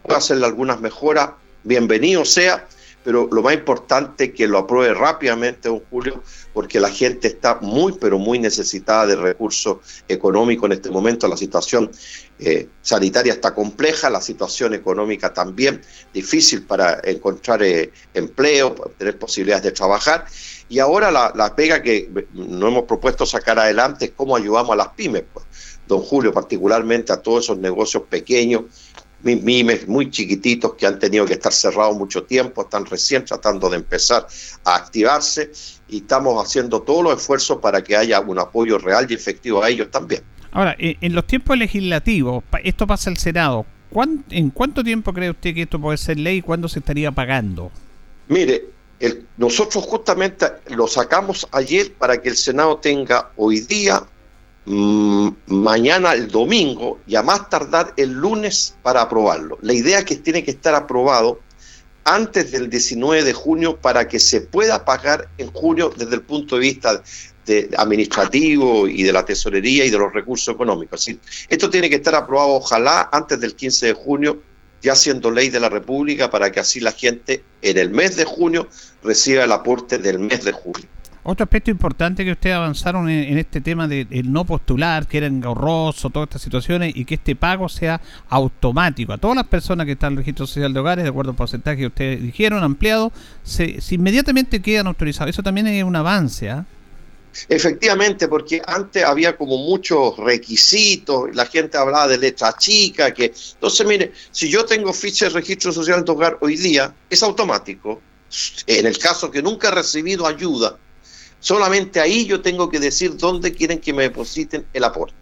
pueda 0.03 0.19
hacerle 0.19 0.45
algunas 0.45 0.79
mejoras. 0.79 1.31
Bienvenido 1.63 2.23
sea 2.23 2.67
pero 3.03 3.27
lo 3.31 3.41
más 3.41 3.53
importante 3.53 4.25
es 4.25 4.33
que 4.33 4.47
lo 4.47 4.57
apruebe 4.57 4.93
rápidamente, 4.93 5.69
don 5.69 5.81
Julio, 5.89 6.21
porque 6.53 6.79
la 6.79 6.89
gente 6.89 7.27
está 7.27 7.57
muy, 7.61 7.93
pero 7.93 8.19
muy 8.19 8.39
necesitada 8.39 9.07
de 9.07 9.15
recursos 9.15 9.77
económicos 10.07 10.67
en 10.67 10.73
este 10.73 10.89
momento. 10.89 11.27
La 11.27 11.37
situación 11.37 11.89
eh, 12.39 12.67
sanitaria 12.81 13.33
está 13.33 13.55
compleja, 13.55 14.09
la 14.09 14.21
situación 14.21 14.73
económica 14.73 15.33
también 15.33 15.81
difícil 16.13 16.63
para 16.63 16.99
encontrar 17.03 17.63
eh, 17.63 17.91
empleo, 18.13 18.75
tener 18.97 19.17
posibilidades 19.17 19.63
de 19.63 19.71
trabajar. 19.71 20.25
Y 20.67 20.79
ahora 20.79 21.09
la, 21.09 21.55
pega 21.55 21.81
que 21.81 22.09
nos 22.33 22.71
hemos 22.71 22.83
propuesto 22.83 23.25
sacar 23.25 23.59
adelante 23.59 24.05
es 24.05 24.11
cómo 24.15 24.35
ayudamos 24.35 24.71
a 24.73 24.75
las 24.75 24.89
pymes, 24.89 25.23
pues. 25.33 25.45
don 25.87 26.01
Julio, 26.01 26.31
particularmente 26.31 27.11
a 27.11 27.21
todos 27.21 27.45
esos 27.45 27.57
negocios 27.57 28.03
pequeños 28.09 28.63
mimes 29.23 29.87
muy 29.87 30.09
chiquititos 30.09 30.75
que 30.75 30.85
han 30.85 30.99
tenido 30.99 31.25
que 31.25 31.33
estar 31.33 31.51
cerrados 31.51 31.97
mucho 31.97 32.23
tiempo, 32.23 32.61
están 32.61 32.85
recién 32.85 33.25
tratando 33.25 33.69
de 33.69 33.77
empezar 33.77 34.27
a 34.63 34.75
activarse 34.75 35.51
y 35.87 35.97
estamos 35.97 36.43
haciendo 36.43 36.81
todos 36.81 37.03
los 37.03 37.19
esfuerzos 37.19 37.57
para 37.57 37.83
que 37.83 37.95
haya 37.95 38.19
un 38.19 38.39
apoyo 38.39 38.77
real 38.77 39.07
y 39.09 39.13
efectivo 39.13 39.63
a 39.63 39.69
ellos 39.69 39.89
también. 39.91 40.21
Ahora, 40.51 40.75
en 40.79 41.13
los 41.13 41.27
tiempos 41.27 41.57
legislativos, 41.57 42.43
esto 42.63 42.87
pasa 42.87 43.09
al 43.09 43.17
Senado. 43.17 43.65
¿En 44.29 44.49
cuánto 44.51 44.83
tiempo 44.83 45.13
cree 45.13 45.31
usted 45.31 45.53
que 45.53 45.63
esto 45.63 45.79
puede 45.79 45.97
ser 45.97 46.17
ley 46.19 46.37
y 46.37 46.41
cuándo 46.41 46.67
se 46.67 46.79
estaría 46.79 47.11
pagando? 47.11 47.71
Mire, 48.27 48.65
nosotros 49.37 49.83
justamente 49.85 50.45
lo 50.69 50.87
sacamos 50.87 51.47
ayer 51.51 51.93
para 51.93 52.21
que 52.21 52.29
el 52.29 52.35
Senado 52.35 52.77
tenga 52.77 53.31
hoy 53.35 53.61
día 53.61 54.03
mañana 54.69 56.13
el 56.13 56.27
domingo 56.27 56.99
y 57.07 57.15
a 57.15 57.23
más 57.23 57.49
tardar 57.49 57.93
el 57.97 58.11
lunes 58.11 58.75
para 58.83 59.01
aprobarlo. 59.01 59.57
La 59.61 59.73
idea 59.73 59.99
es 59.99 60.05
que 60.05 60.15
tiene 60.15 60.43
que 60.43 60.51
estar 60.51 60.75
aprobado 60.75 61.39
antes 62.03 62.51
del 62.51 62.69
19 62.69 63.23
de 63.23 63.33
junio 63.33 63.77
para 63.77 64.07
que 64.07 64.19
se 64.19 64.41
pueda 64.41 64.85
pagar 64.85 65.29
en 65.37 65.51
junio 65.51 65.91
desde 65.95 66.15
el 66.15 66.21
punto 66.21 66.55
de 66.55 66.61
vista 66.61 67.01
de 67.45 67.69
administrativo 67.77 68.87
y 68.87 69.01
de 69.01 69.11
la 69.11 69.25
tesorería 69.25 69.85
y 69.85 69.89
de 69.89 69.97
los 69.97 70.13
recursos 70.13 70.53
económicos. 70.53 71.09
esto 71.49 71.69
tiene 71.69 71.89
que 71.89 71.95
estar 71.95 72.13
aprobado 72.13 72.53
ojalá 72.53 73.09
antes 73.11 73.39
del 73.39 73.55
15 73.55 73.87
de 73.87 73.93
junio, 73.93 74.39
ya 74.83 74.95
siendo 74.95 75.31
ley 75.31 75.49
de 75.49 75.59
la 75.59 75.69
República, 75.69 76.29
para 76.29 76.51
que 76.51 76.59
así 76.59 76.79
la 76.79 76.91
gente 76.91 77.43
en 77.63 77.77
el 77.77 77.89
mes 77.89 78.15
de 78.15 78.25
junio 78.25 78.67
reciba 79.03 79.43
el 79.43 79.51
aporte 79.51 79.97
del 79.97 80.19
mes 80.19 80.43
de 80.43 80.51
julio. 80.51 80.87
Otro 81.23 81.43
aspecto 81.43 81.69
importante 81.69 82.23
que 82.23 82.31
ustedes 82.31 82.55
avanzaron 82.55 83.09
en, 83.09 83.37
este 83.37 83.61
tema 83.61 83.87
de 83.87 84.05
no 84.23 84.45
postular, 84.45 85.07
que 85.07 85.17
era 85.17 85.27
engorroso, 85.27 86.09
todas 86.09 86.27
estas 86.27 86.41
situaciones, 86.41 86.93
y 86.95 87.05
que 87.05 87.15
este 87.15 87.35
pago 87.35 87.67
sea 87.67 88.01
automático. 88.29 89.13
A 89.13 89.17
todas 89.17 89.35
las 89.35 89.47
personas 89.47 89.85
que 89.85 89.93
están 89.93 90.13
en 90.13 90.19
el 90.19 90.23
registro 90.23 90.47
social 90.47 90.73
de 90.73 90.79
hogares, 90.79 91.03
de 91.03 91.09
acuerdo 91.09 91.31
al 91.31 91.37
porcentaje 91.37 91.77
que 91.77 91.87
ustedes 91.87 92.21
dijeron, 92.21 92.63
ampliado, 92.63 93.11
se, 93.43 93.79
inmediatamente 93.91 94.61
quedan 94.61 94.87
autorizados. 94.87 95.31
Eso 95.31 95.43
también 95.43 95.67
es 95.67 95.83
un 95.83 95.95
avance. 95.95 96.49
¿ah? 96.49 96.65
Efectivamente, 97.47 98.27
porque 98.27 98.61
antes 98.65 99.03
había 99.03 99.35
como 99.35 99.57
muchos 99.57 100.17
requisitos, 100.17 101.35
la 101.35 101.45
gente 101.45 101.77
hablaba 101.77 102.07
de 102.07 102.17
letra 102.17 102.55
chica, 102.57 103.13
que 103.13 103.33
entonces 103.53 103.85
mire, 103.85 104.13
si 104.31 104.49
yo 104.49 104.65
tengo 104.65 104.93
ficha 104.93 105.25
de 105.25 105.31
registro 105.31 105.71
social 105.71 106.03
de 106.03 106.11
hogar 106.11 106.37
hoy 106.41 106.55
día, 106.55 106.93
es 107.09 107.21
automático. 107.23 108.01
En 108.67 108.85
el 108.85 108.97
caso 108.97 109.31
que 109.31 109.41
nunca 109.41 109.69
he 109.69 109.71
recibido 109.71 110.27
ayuda, 110.27 110.77
Solamente 111.39 111.99
ahí 111.99 112.25
yo 112.25 112.41
tengo 112.41 112.69
que 112.69 112.79
decir 112.79 113.15
dónde 113.17 113.53
quieren 113.53 113.79
que 113.79 113.93
me 113.93 114.03
depositen 114.03 114.65
el 114.73 114.83
aporte. 114.83 115.15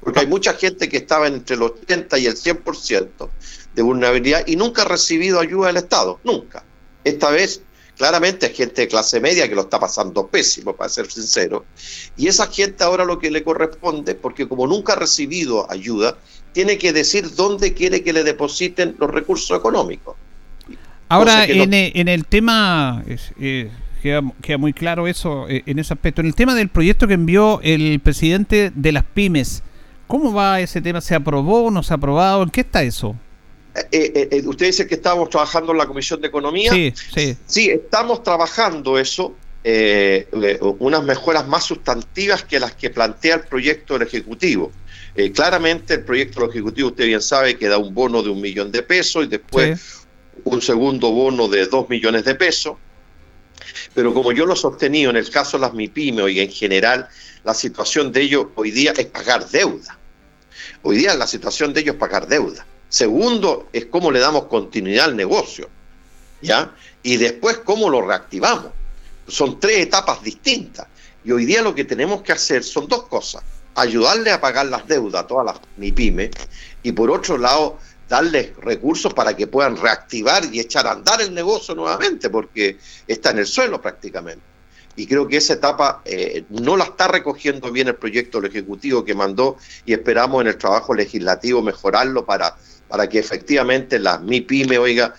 Porque 0.00 0.20
hay 0.20 0.26
mucha 0.26 0.54
gente 0.54 0.88
que 0.88 0.98
estaba 0.98 1.26
entre 1.26 1.56
el 1.56 1.62
80 1.62 2.18
y 2.18 2.26
el 2.26 2.36
100% 2.36 3.28
de 3.74 3.82
vulnerabilidad 3.82 4.46
y 4.46 4.56
nunca 4.56 4.82
ha 4.82 4.84
recibido 4.84 5.40
ayuda 5.40 5.68
del 5.68 5.78
Estado, 5.78 6.20
nunca. 6.22 6.64
Esta 7.04 7.30
vez, 7.30 7.62
claramente, 7.96 8.46
hay 8.46 8.54
gente 8.54 8.82
de 8.82 8.88
clase 8.88 9.20
media 9.20 9.48
que 9.48 9.54
lo 9.54 9.62
está 9.62 9.80
pasando 9.80 10.26
pésimo, 10.26 10.76
para 10.76 10.90
ser 10.90 11.10
sincero. 11.10 11.64
Y 12.16 12.28
esa 12.28 12.46
gente 12.48 12.84
ahora 12.84 13.04
lo 13.04 13.18
que 13.18 13.30
le 13.30 13.42
corresponde, 13.42 14.14
porque 14.14 14.46
como 14.46 14.66
nunca 14.66 14.92
ha 14.92 14.96
recibido 14.96 15.70
ayuda, 15.70 16.18
tiene 16.52 16.78
que 16.78 16.92
decir 16.92 17.34
dónde 17.34 17.74
quiere 17.74 18.02
que 18.02 18.12
le 18.12 18.24
depositen 18.24 18.96
los 18.98 19.10
recursos 19.10 19.56
económicos. 19.58 20.16
Ahora, 21.08 21.44
en, 21.46 21.72
el 21.72 22.26
tema... 22.26 23.04
queda, 23.96 24.22
muy 24.58 24.72
claro 24.72 25.06
eso 25.06 25.48
eh, 25.48 25.62
en 25.66 25.78
ese 25.78 25.94
aspecto. 25.94 26.20
En 26.20 26.26
el 26.26 26.34
tema 26.34 26.54
del 26.54 26.68
proyecto 26.68 27.06
que 27.06 27.14
envió 27.14 27.60
el 27.62 28.00
presidente 28.00 28.72
de 28.74 28.92
las 28.92 29.04
pymes, 29.04 29.62
¿cómo 30.06 30.32
va 30.32 30.60
ese 30.60 30.80
tema? 30.80 31.00
¿Se 31.00 31.14
aprobó? 31.14 31.70
¿No 31.70 31.82
se 31.82 31.92
ha 31.94 31.96
aprobado? 31.96 32.42
¿En 32.42 32.50
qué 32.50 32.60
está 32.60 32.82
eso? 32.82 33.16
Eh, 33.92 34.28
eh, 34.30 34.42
usted 34.46 34.66
dice 34.66 34.86
que 34.86 34.94
estábamos 34.94 35.28
trabajando 35.28 35.72
en 35.72 35.78
la 35.78 35.86
Comisión 35.86 36.20
de 36.20 36.28
Economía. 36.28 36.72
Sí, 36.72 36.94
sí. 37.14 37.36
Sí, 37.46 37.70
estamos 37.70 38.22
trabajando 38.22 38.98
eso, 38.98 39.34
unas 40.78 41.02
mejoras 41.02 41.46
más 41.46 41.64
sustantivas 41.64 42.44
que 42.44 42.60
las 42.60 42.72
que 42.74 42.88
plantea 42.88 43.34
el 43.36 43.42
proyecto 43.42 43.94
del 43.94 44.06
Ejecutivo. 44.06 44.72
claramente 45.34 45.94
el 45.94 46.04
proyecto 46.04 46.40
del 46.40 46.50
Ejecutivo, 46.50 46.88
usted 46.88 47.06
bien 47.06 47.20
sabe, 47.20 47.58
que 47.58 47.68
da 47.68 47.76
un 47.76 47.92
bono 47.92 48.22
de 48.22 48.30
un 48.30 48.40
millón 48.40 48.72
de 48.72 48.82
pesos 48.82 49.24
y 49.24 49.28
después 49.28 50.06
un 50.44 50.62
segundo 50.62 51.10
bono 51.10 51.48
de 51.48 51.66
dos 51.66 51.88
millones 51.88 52.24
de 52.24 52.34
pesos. 52.34 52.76
Pero 53.94 54.12
como 54.14 54.32
yo 54.32 54.46
lo 54.46 54.54
he 54.54 54.56
sostenido 54.56 55.10
en 55.10 55.16
el 55.16 55.30
caso 55.30 55.56
de 55.56 55.62
las 55.62 55.74
MIPIME 55.74 56.30
y 56.30 56.40
en 56.40 56.50
general, 56.50 57.08
la 57.44 57.54
situación 57.54 58.12
de 58.12 58.22
ellos 58.22 58.46
hoy 58.54 58.70
día 58.70 58.92
es 58.96 59.06
pagar 59.06 59.48
deuda. 59.48 59.98
Hoy 60.82 60.96
día 60.98 61.14
la 61.14 61.26
situación 61.26 61.72
de 61.72 61.80
ellos 61.80 61.94
es 61.94 62.00
pagar 62.00 62.26
deuda. 62.26 62.66
Segundo, 62.88 63.68
es 63.72 63.86
cómo 63.86 64.10
le 64.10 64.20
damos 64.20 64.44
continuidad 64.44 65.06
al 65.06 65.16
negocio. 65.16 65.68
¿Ya? 66.42 66.74
Y 67.02 67.16
después, 67.16 67.58
cómo 67.58 67.88
lo 67.88 68.02
reactivamos. 68.02 68.72
Son 69.26 69.58
tres 69.58 69.78
etapas 69.78 70.22
distintas. 70.22 70.86
Y 71.24 71.32
hoy 71.32 71.44
día 71.44 71.62
lo 71.62 71.74
que 71.74 71.84
tenemos 71.84 72.22
que 72.22 72.32
hacer 72.32 72.62
son 72.62 72.86
dos 72.86 73.04
cosas. 73.04 73.42
Ayudarle 73.74 74.30
a 74.30 74.40
pagar 74.40 74.66
las 74.66 74.86
deudas 74.86 75.24
a 75.24 75.26
todas 75.26 75.46
las 75.46 75.56
MIPIME 75.76 76.30
y 76.82 76.92
por 76.92 77.10
otro 77.10 77.36
lado, 77.36 77.78
darles 78.08 78.56
recursos 78.56 79.12
para 79.12 79.36
que 79.36 79.46
puedan 79.46 79.76
reactivar 79.76 80.44
y 80.52 80.60
echar 80.60 80.86
a 80.86 80.92
andar 80.92 81.20
el 81.20 81.34
negocio 81.34 81.74
nuevamente, 81.74 82.30
porque 82.30 82.78
está 83.06 83.30
en 83.30 83.38
el 83.38 83.46
suelo 83.46 83.80
prácticamente. 83.80 84.42
Y 84.96 85.06
creo 85.06 85.28
que 85.28 85.36
esa 85.36 85.54
etapa 85.54 86.00
eh, 86.04 86.44
no 86.48 86.76
la 86.76 86.84
está 86.84 87.08
recogiendo 87.08 87.70
bien 87.70 87.88
el 87.88 87.96
proyecto 87.96 88.40
del 88.40 88.50
Ejecutivo 88.50 89.04
que 89.04 89.14
mandó 89.14 89.58
y 89.84 89.92
esperamos 89.92 90.40
en 90.40 90.48
el 90.48 90.56
trabajo 90.56 90.94
legislativo 90.94 91.60
mejorarlo 91.60 92.24
para, 92.24 92.56
para 92.88 93.06
que 93.08 93.18
efectivamente 93.18 93.98
las 93.98 94.22
MIPYME, 94.22 94.78
oiga, 94.78 95.14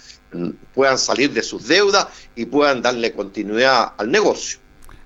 puedan 0.74 0.98
salir 0.98 1.32
de 1.32 1.44
sus 1.44 1.68
deudas 1.68 2.08
y 2.36 2.46
puedan 2.46 2.82
darle 2.82 3.14
continuidad 3.14 3.94
al 3.98 4.10
negocio. 4.10 4.60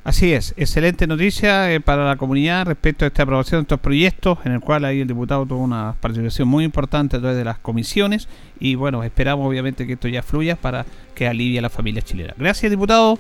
Así 0.04 0.34
es, 0.34 0.56
excelente 0.58 1.06
noticia 1.06 1.72
eh, 1.72 1.80
para 1.80 2.08
la 2.08 2.16
comunidad 2.16 2.66
respecto 2.66 3.06
a 3.06 3.10
esta 3.10 3.22
aprobación 3.22 3.60
de 3.60 3.64
estos 3.64 3.80
proyectos, 3.80 4.40
en 4.46 4.54
el 4.54 4.60
cual 4.60 4.84
ahí 4.84 5.02
el 5.02 5.08
diputado 5.08 5.46
tuvo 5.46 5.60
una 5.60 5.96
participación 6.02 6.48
muy 6.48 6.64
importante 6.64 7.18
a 7.18 7.20
través 7.20 7.38
de 7.38 7.44
las 7.44 7.60
comisiones 7.60 8.28
y 8.60 8.74
bueno, 8.74 9.04
esperamos 9.04 9.48
obviamente 9.48 9.86
que 9.86 9.94
esto 9.94 10.08
ya 10.08 10.24
fluya 10.24 10.56
para 10.56 10.88
que 11.14 11.28
alivie 11.28 11.60
a 11.60 11.62
la 11.62 11.70
familia 11.70 12.02
chilena. 12.02 12.34
Gracias, 12.36 12.72
diputado. 12.72 13.20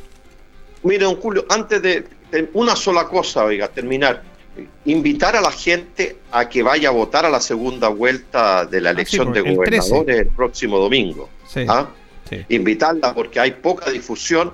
Mire, 0.81 1.03
don 1.03 1.17
Julio, 1.17 1.45
antes 1.49 1.83
de, 1.83 2.07
una 2.53 2.75
sola 2.75 3.07
cosa, 3.07 3.43
oiga, 3.45 3.67
terminar, 3.67 4.23
invitar 4.85 5.35
a 5.35 5.41
la 5.41 5.51
gente 5.51 6.17
a 6.31 6.49
que 6.49 6.63
vaya 6.63 6.89
a 6.89 6.91
votar 6.91 7.27
a 7.27 7.29
la 7.29 7.41
segunda 7.41 7.89
vuelta 7.89 8.65
de 8.65 8.81
la 8.81 8.89
ah, 8.89 8.93
elección 8.93 9.31
de 9.31 9.41
gobernadores 9.41 10.17
el, 10.17 10.27
próximo 10.29 10.79
domingo. 10.79 11.29
¿ah? 11.67 11.89
Invitarla 12.49 13.13
porque 13.13 13.39
hay 13.39 13.51
poca 13.51 13.91
difusión 13.91 14.51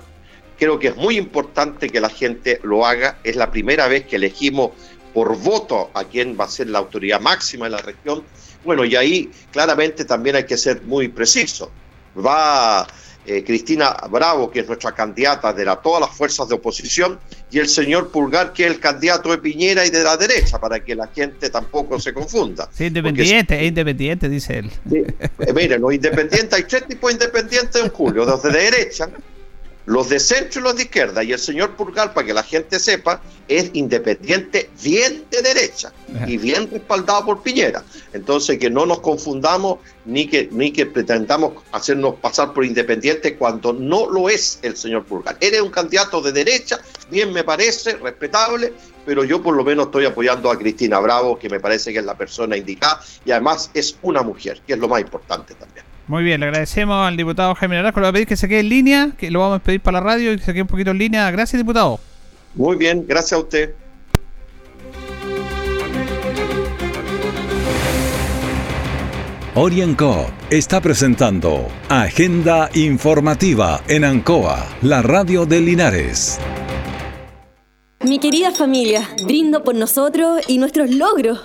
Creo 0.58 0.78
que 0.78 0.88
es 0.88 0.96
muy 0.96 1.16
importante 1.16 1.88
que 1.88 2.00
la 2.00 2.10
gente 2.10 2.60
lo 2.62 2.84
haga. 2.84 3.18
Es 3.24 3.36
la 3.36 3.50
primera 3.50 3.86
vez 3.86 4.06
que 4.06 4.16
elegimos 4.16 4.72
por 5.14 5.36
voto 5.38 5.90
a 5.94 6.04
quién 6.04 6.36
va 6.38 6.44
a 6.44 6.48
ser 6.48 6.68
la 6.68 6.78
autoridad 6.78 7.20
máxima 7.20 7.66
de 7.66 7.70
la 7.70 7.78
región. 7.78 8.22
Bueno, 8.64 8.84
y 8.84 8.96
ahí 8.96 9.30
claramente 9.52 10.04
también 10.04 10.36
hay 10.36 10.44
que 10.44 10.56
ser 10.56 10.82
muy 10.82 11.08
preciso. 11.08 11.70
Va 12.16 12.86
eh, 13.30 13.44
Cristina 13.44 13.94
Bravo, 14.10 14.50
que 14.50 14.60
es 14.60 14.66
nuestra 14.66 14.92
candidata 14.92 15.52
de 15.52 15.62
la, 15.62 15.76
todas 15.76 16.00
las 16.00 16.16
fuerzas 16.16 16.48
de 16.48 16.54
oposición, 16.54 17.20
y 17.50 17.58
el 17.58 17.68
señor 17.68 18.10
Pulgar, 18.10 18.54
que 18.54 18.64
es 18.64 18.72
el 18.72 18.80
candidato 18.80 19.30
de 19.30 19.36
Piñera 19.36 19.84
y 19.84 19.90
de 19.90 20.02
la 20.02 20.16
derecha, 20.16 20.58
para 20.58 20.82
que 20.82 20.94
la 20.94 21.08
gente 21.08 21.50
tampoco 21.50 22.00
se 22.00 22.14
confunda. 22.14 22.70
Sí, 22.72 22.86
independiente, 22.86 23.60
es 23.60 23.68
independiente, 23.68 24.30
dice 24.30 24.60
él. 24.60 24.70
Eh, 24.90 25.52
miren, 25.54 25.82
los 25.82 25.92
independientes, 25.92 26.54
hay 26.54 26.64
tres 26.64 26.86
tipos 26.86 27.10
de 27.10 27.14
independientes 27.14 27.82
en 27.82 27.90
julio, 27.90 28.24
los 28.24 28.42
de 28.42 28.50
derecha, 28.50 29.10
los 29.88 30.10
de 30.10 30.20
centro 30.20 30.60
y 30.60 30.64
los 30.64 30.76
de 30.76 30.82
izquierda, 30.82 31.24
y 31.24 31.32
el 31.32 31.38
señor 31.38 31.74
Purgal, 31.74 32.12
para 32.12 32.26
que 32.26 32.34
la 32.34 32.42
gente 32.42 32.78
sepa, 32.78 33.22
es 33.48 33.70
independiente 33.72 34.68
bien 34.82 35.24
de 35.30 35.40
derecha 35.40 35.90
y 36.26 36.36
bien 36.36 36.70
respaldado 36.70 37.24
por 37.24 37.42
Piñera. 37.42 37.82
Entonces, 38.12 38.58
que 38.58 38.68
no 38.68 38.84
nos 38.84 39.00
confundamos 39.00 39.78
ni 40.04 40.26
que, 40.26 40.50
ni 40.52 40.72
que 40.72 40.84
pretendamos 40.84 41.64
hacernos 41.72 42.16
pasar 42.16 42.52
por 42.52 42.66
independiente 42.66 43.38
cuando 43.38 43.72
no 43.72 44.10
lo 44.10 44.28
es 44.28 44.58
el 44.60 44.76
señor 44.76 45.06
Purgal. 45.06 45.38
Él 45.40 45.54
es 45.54 45.62
un 45.62 45.70
candidato 45.70 46.20
de 46.20 46.32
derecha, 46.32 46.78
bien 47.10 47.32
me 47.32 47.42
parece, 47.42 47.96
respetable, 47.96 48.74
pero 49.06 49.24
yo 49.24 49.42
por 49.42 49.56
lo 49.56 49.64
menos 49.64 49.86
estoy 49.86 50.04
apoyando 50.04 50.50
a 50.50 50.58
Cristina 50.58 51.00
Bravo, 51.00 51.38
que 51.38 51.48
me 51.48 51.60
parece 51.60 51.94
que 51.94 52.00
es 52.00 52.04
la 52.04 52.14
persona 52.14 52.58
indicada, 52.58 53.00
y 53.24 53.30
además 53.30 53.70
es 53.72 53.96
una 54.02 54.20
mujer, 54.20 54.60
que 54.66 54.74
es 54.74 54.78
lo 54.78 54.86
más 54.86 55.00
importante 55.00 55.54
también. 55.54 55.87
Muy 56.08 56.24
bien, 56.24 56.40
le 56.40 56.46
agradecemos 56.46 57.06
al 57.06 57.18
diputado 57.18 57.54
Jaime 57.54 57.76
Naranjo. 57.76 58.00
Le 58.00 58.04
voy 58.04 58.08
a 58.08 58.12
pedir 58.14 58.26
que 58.26 58.36
se 58.36 58.48
quede 58.48 58.60
en 58.60 58.70
línea, 58.70 59.10
que 59.18 59.30
lo 59.30 59.40
vamos 59.40 59.60
a 59.60 59.62
pedir 59.62 59.80
para 59.82 60.00
la 60.00 60.04
radio 60.06 60.32
y 60.32 60.38
que 60.38 60.44
se 60.44 60.52
quede 60.52 60.62
un 60.62 60.68
poquito 60.68 60.90
en 60.90 60.98
línea. 60.98 61.30
Gracias, 61.30 61.60
diputado. 61.60 62.00
Muy 62.54 62.76
bien, 62.76 63.04
gracias 63.06 63.34
a 63.34 63.38
usted. 63.42 63.74
Orienco 69.54 70.30
está 70.50 70.80
presentando 70.80 71.68
Agenda 71.90 72.70
Informativa 72.74 73.82
en 73.88 74.04
Ancoa, 74.04 74.66
la 74.80 75.02
radio 75.02 75.44
de 75.44 75.60
Linares. 75.60 76.38
Mi 78.02 78.18
querida 78.18 78.52
familia, 78.52 79.06
brindo 79.26 79.62
por 79.62 79.74
nosotros 79.74 80.42
y 80.48 80.56
nuestros 80.56 80.90
logros 80.90 81.44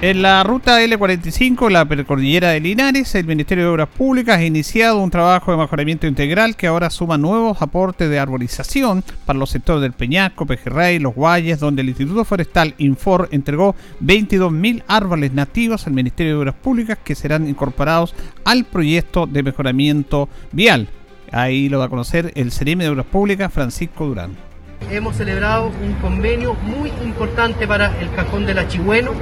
En 0.00 0.22
la 0.22 0.44
ruta 0.44 0.80
L45, 0.80 1.72
la 1.72 1.84
precordillera 1.84 2.50
de 2.50 2.60
Linares, 2.60 3.16
el 3.16 3.26
Ministerio 3.26 3.64
de 3.64 3.70
Obras 3.70 3.88
Públicas 3.88 4.38
ha 4.38 4.44
iniciado 4.44 5.00
un 5.00 5.10
trabajo 5.10 5.50
de 5.50 5.58
mejoramiento 5.58 6.06
integral 6.06 6.54
que 6.54 6.68
ahora 6.68 6.88
suma 6.88 7.18
nuevos 7.18 7.60
aportes 7.62 8.08
de 8.08 8.20
arborización 8.20 9.02
para 9.26 9.40
los 9.40 9.50
sectores 9.50 9.82
del 9.82 9.94
Peñasco, 9.94 10.46
Pejerrey, 10.46 11.00
Los 11.00 11.16
Guayes, 11.16 11.58
donde 11.58 11.82
el 11.82 11.88
Instituto 11.88 12.24
Forestal 12.24 12.76
Infor 12.78 13.28
entregó 13.32 13.74
22.000 14.00 14.84
árboles 14.86 15.32
nativos 15.32 15.88
al 15.88 15.94
Ministerio 15.94 16.34
de 16.34 16.38
Obras 16.38 16.54
Públicas 16.54 16.96
que 17.02 17.16
serán 17.16 17.48
incorporados 17.48 18.14
al 18.44 18.66
proyecto 18.66 19.26
de 19.26 19.42
mejoramiento 19.42 20.28
vial. 20.52 20.86
Ahí 21.32 21.68
lo 21.68 21.80
va 21.80 21.86
a 21.86 21.90
conocer 21.90 22.30
el 22.36 22.52
CRM 22.52 22.78
de 22.78 22.90
Obras 22.90 23.06
Públicas, 23.06 23.52
Francisco 23.52 24.06
Durán 24.06 24.47
hemos 24.90 25.16
celebrado 25.16 25.70
un 25.82 25.94
convenio 25.94 26.54
muy 26.54 26.90
importante 27.04 27.66
para 27.66 27.98
el 28.00 28.10
cajón 28.12 28.46
del 28.46 28.58
Achigüeno. 28.58 29.12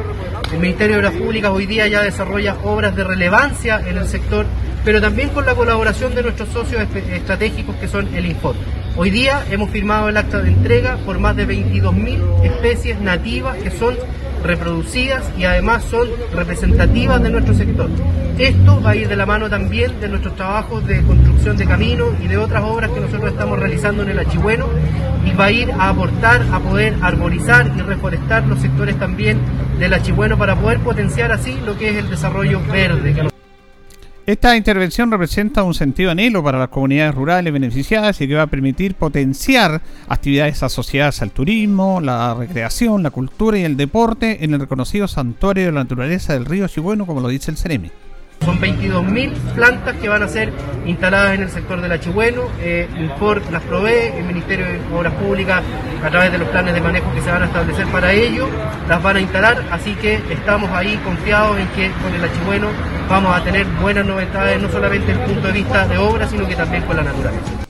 El 0.52 0.60
Ministerio 0.60 0.96
de 0.96 1.06
Obras 1.06 1.20
Públicas 1.20 1.50
hoy 1.50 1.66
día 1.66 1.86
ya 1.88 2.02
desarrolla 2.02 2.56
obras 2.64 2.94
de 2.94 3.04
relevancia 3.04 3.80
en 3.84 3.98
el 3.98 4.06
sector, 4.06 4.46
pero 4.84 5.00
también 5.00 5.30
con 5.30 5.46
la 5.46 5.54
colaboración 5.54 6.14
de 6.14 6.22
nuestros 6.22 6.48
socios 6.50 6.82
estratégicos 7.12 7.74
que 7.76 7.88
son 7.88 8.14
el 8.14 8.26
Infor. 8.26 8.54
Hoy 8.96 9.10
día 9.10 9.44
hemos 9.50 9.70
firmado 9.70 10.08
el 10.08 10.16
acta 10.16 10.38
de 10.38 10.48
entrega 10.48 10.96
por 11.04 11.18
más 11.18 11.36
de 11.36 11.46
22.000 11.46 12.44
especies 12.44 13.00
nativas 13.00 13.56
que 13.58 13.70
son 13.70 13.94
reproducidas 14.42 15.24
y 15.38 15.44
además 15.44 15.84
son 15.84 16.08
representativas 16.32 17.22
de 17.22 17.30
nuestro 17.30 17.54
sector. 17.54 17.88
Esto 18.38 18.82
va 18.82 18.90
a 18.90 18.96
ir 18.96 19.08
de 19.08 19.16
la 19.16 19.24
mano 19.24 19.48
también 19.48 19.98
de 20.00 20.08
nuestros 20.08 20.36
trabajos 20.36 20.86
de 20.86 21.02
construcción 21.02 21.56
de 21.56 21.66
caminos 21.66 22.08
y 22.22 22.28
de 22.28 22.36
otras 22.36 22.62
obras 22.64 22.90
que 22.90 23.00
nosotros 23.00 23.32
estamos 23.32 23.58
realizando 23.58 24.02
en 24.02 24.10
el 24.10 24.18
Achigüeno 24.18 24.66
y 25.24 25.34
va 25.34 25.46
a 25.46 25.50
ir 25.50 25.72
a 25.72 25.88
aportar 25.88 26.42
a 26.52 26.60
poder 26.60 26.94
arborizar 27.02 27.72
y 27.76 27.80
reforestar 27.80 28.46
los 28.46 28.60
sectores 28.60 28.98
también 28.98 29.40
del 29.78 29.94
Achigüeno 29.94 30.36
para 30.36 30.54
poder 30.54 30.80
potenciar 30.80 31.32
así 31.32 31.58
lo 31.64 31.78
que 31.78 31.90
es 31.90 31.96
el 31.96 32.10
desarrollo 32.10 32.60
verde. 32.70 33.35
Esta 34.26 34.56
intervención 34.56 35.08
representa 35.12 35.62
un 35.62 35.72
sentido 35.72 36.10
anhelo 36.10 36.42
para 36.42 36.58
las 36.58 36.70
comunidades 36.70 37.14
rurales 37.14 37.52
beneficiadas 37.52 38.20
y 38.20 38.26
que 38.26 38.34
va 38.34 38.42
a 38.42 38.46
permitir 38.48 38.96
potenciar 38.96 39.82
actividades 40.08 40.64
asociadas 40.64 41.22
al 41.22 41.30
turismo, 41.30 42.00
la 42.00 42.34
recreación, 42.34 43.04
la 43.04 43.12
cultura 43.12 43.56
y 43.56 43.62
el 43.62 43.76
deporte 43.76 44.44
en 44.44 44.52
el 44.52 44.58
reconocido 44.58 45.06
santuario 45.06 45.66
de 45.66 45.72
la 45.72 45.84
naturaleza 45.84 46.32
del 46.32 46.44
río 46.44 46.66
Chigüeno, 46.66 47.06
como 47.06 47.20
lo 47.20 47.28
dice 47.28 47.52
el 47.52 47.56
Ceremi. 47.56 47.92
Son 48.46 48.60
22.000 48.60 49.32
plantas 49.56 49.96
que 49.96 50.08
van 50.08 50.22
a 50.22 50.28
ser 50.28 50.52
instaladas 50.86 51.34
en 51.34 51.42
el 51.42 51.50
sector 51.50 51.80
del 51.80 51.90
Achigüeno. 51.90 52.42
Eh, 52.60 52.88
Import 52.96 53.50
las 53.50 53.60
provee, 53.64 54.12
el 54.16 54.24
Ministerio 54.24 54.66
de 54.66 54.80
Obras 54.96 55.14
Públicas, 55.14 55.64
a 56.00 56.10
través 56.10 56.30
de 56.30 56.38
los 56.38 56.48
planes 56.50 56.72
de 56.72 56.80
manejo 56.80 57.12
que 57.12 57.22
se 57.22 57.30
van 57.32 57.42
a 57.42 57.46
establecer 57.46 57.88
para 57.88 58.12
ello, 58.12 58.46
las 58.88 59.02
van 59.02 59.16
a 59.16 59.20
instalar. 59.20 59.64
Así 59.72 59.94
que 59.96 60.20
estamos 60.30 60.70
ahí 60.70 60.96
confiados 60.98 61.58
en 61.58 61.66
que 61.70 61.90
con 62.00 62.14
el 62.14 62.24
Achigüeno 62.24 62.68
vamos 63.10 63.36
a 63.36 63.42
tener 63.42 63.66
buenas 63.82 64.06
novedades, 64.06 64.62
no 64.62 64.70
solamente 64.70 65.08
desde 65.08 65.24
el 65.24 65.28
punto 65.28 65.48
de 65.48 65.52
vista 65.52 65.88
de 65.88 65.98
obra, 65.98 66.28
sino 66.28 66.46
que 66.46 66.54
también 66.54 66.84
con 66.84 66.96
la 66.96 67.02
naturaleza. 67.02 67.65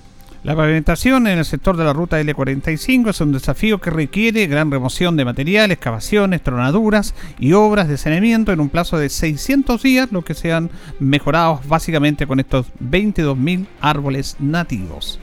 La 0.47 0.55
pavimentación 0.55 1.27
en 1.27 1.39
el 1.39 1.45
sector 1.45 1.77
de 1.77 1.83
la 1.83 1.93
ruta 1.93 2.21
L45 2.21 3.11
es 3.11 3.21
un 3.21 3.33
desafío 3.33 3.81
que 3.81 3.91
requiere 3.91 4.47
gran 4.47 4.71
remoción 4.71 5.17
de 5.17 5.25
material, 5.25 5.73
excavaciones, 5.73 6.41
tronaduras 6.41 7.17
y 7.41 7.55
obras 7.55 7.89
de 7.89 7.99
saneamiento 7.99 8.53
en 8.53 8.61
un 8.61 8.69
plazo 8.69 8.97
de 8.97 9.09
600 9.09 9.83
días, 9.83 10.13
lo 10.13 10.23
que 10.23 10.35
sean 10.35 10.71
mejorados 11.01 11.67
básicamente 11.67 12.29
con 12.29 12.39
estos 12.39 12.67
22.000 12.81 13.67
árboles 13.81 14.37
nativos. 14.39 15.19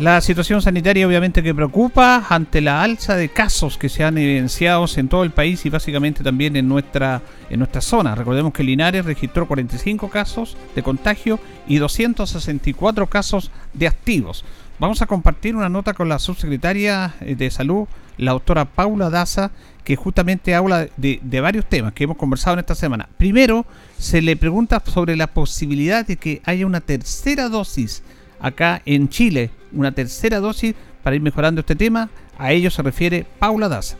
La 0.00 0.20
situación 0.20 0.60
sanitaria 0.60 1.06
obviamente 1.06 1.40
que 1.40 1.54
preocupa 1.54 2.26
ante 2.28 2.60
la 2.60 2.82
alza 2.82 3.14
de 3.14 3.28
casos 3.28 3.78
que 3.78 3.88
se 3.88 4.02
han 4.02 4.18
evidenciado 4.18 4.84
en 4.96 5.08
todo 5.08 5.22
el 5.22 5.30
país 5.30 5.64
y 5.66 5.70
básicamente 5.70 6.24
también 6.24 6.56
en 6.56 6.66
nuestra, 6.66 7.22
en 7.48 7.60
nuestra 7.60 7.80
zona. 7.80 8.16
Recordemos 8.16 8.52
que 8.52 8.64
Linares 8.64 9.04
registró 9.04 9.46
45 9.46 10.10
casos 10.10 10.56
de 10.74 10.82
contagio 10.82 11.38
y 11.68 11.76
264 11.76 13.06
casos 13.06 13.52
de 13.72 13.86
activos. 13.86 14.44
Vamos 14.80 15.00
a 15.00 15.06
compartir 15.06 15.54
una 15.54 15.68
nota 15.68 15.94
con 15.94 16.08
la 16.08 16.18
subsecretaria 16.18 17.14
eh, 17.20 17.36
de 17.36 17.48
Salud, 17.52 17.86
la 18.18 18.32
doctora 18.32 18.64
Paula 18.64 19.10
Daza, 19.10 19.52
que 19.84 19.94
justamente 19.94 20.56
habla 20.56 20.88
de, 20.96 21.20
de, 21.22 21.40
varios 21.40 21.66
temas 21.66 21.92
que 21.92 22.02
hemos 22.02 22.16
conversado 22.16 22.54
en 22.54 22.60
esta 22.60 22.74
semana. 22.74 23.08
Primero, 23.16 23.64
se 23.96 24.22
le 24.22 24.36
pregunta 24.36 24.82
sobre 24.84 25.14
la 25.14 25.28
posibilidad 25.28 26.04
de 26.04 26.16
que 26.16 26.42
haya 26.44 26.66
una 26.66 26.80
tercera 26.80 27.48
dosis 27.48 28.02
acá 28.44 28.82
en 28.84 29.08
Chile, 29.08 29.50
una 29.72 29.92
tercera 29.92 30.38
dosis 30.38 30.74
para 31.02 31.16
ir 31.16 31.22
mejorando 31.22 31.60
este 31.60 31.74
tema. 31.74 32.10
A 32.36 32.52
ello 32.52 32.70
se 32.70 32.82
refiere 32.82 33.24
Paula 33.38 33.68
Daza. 33.68 33.96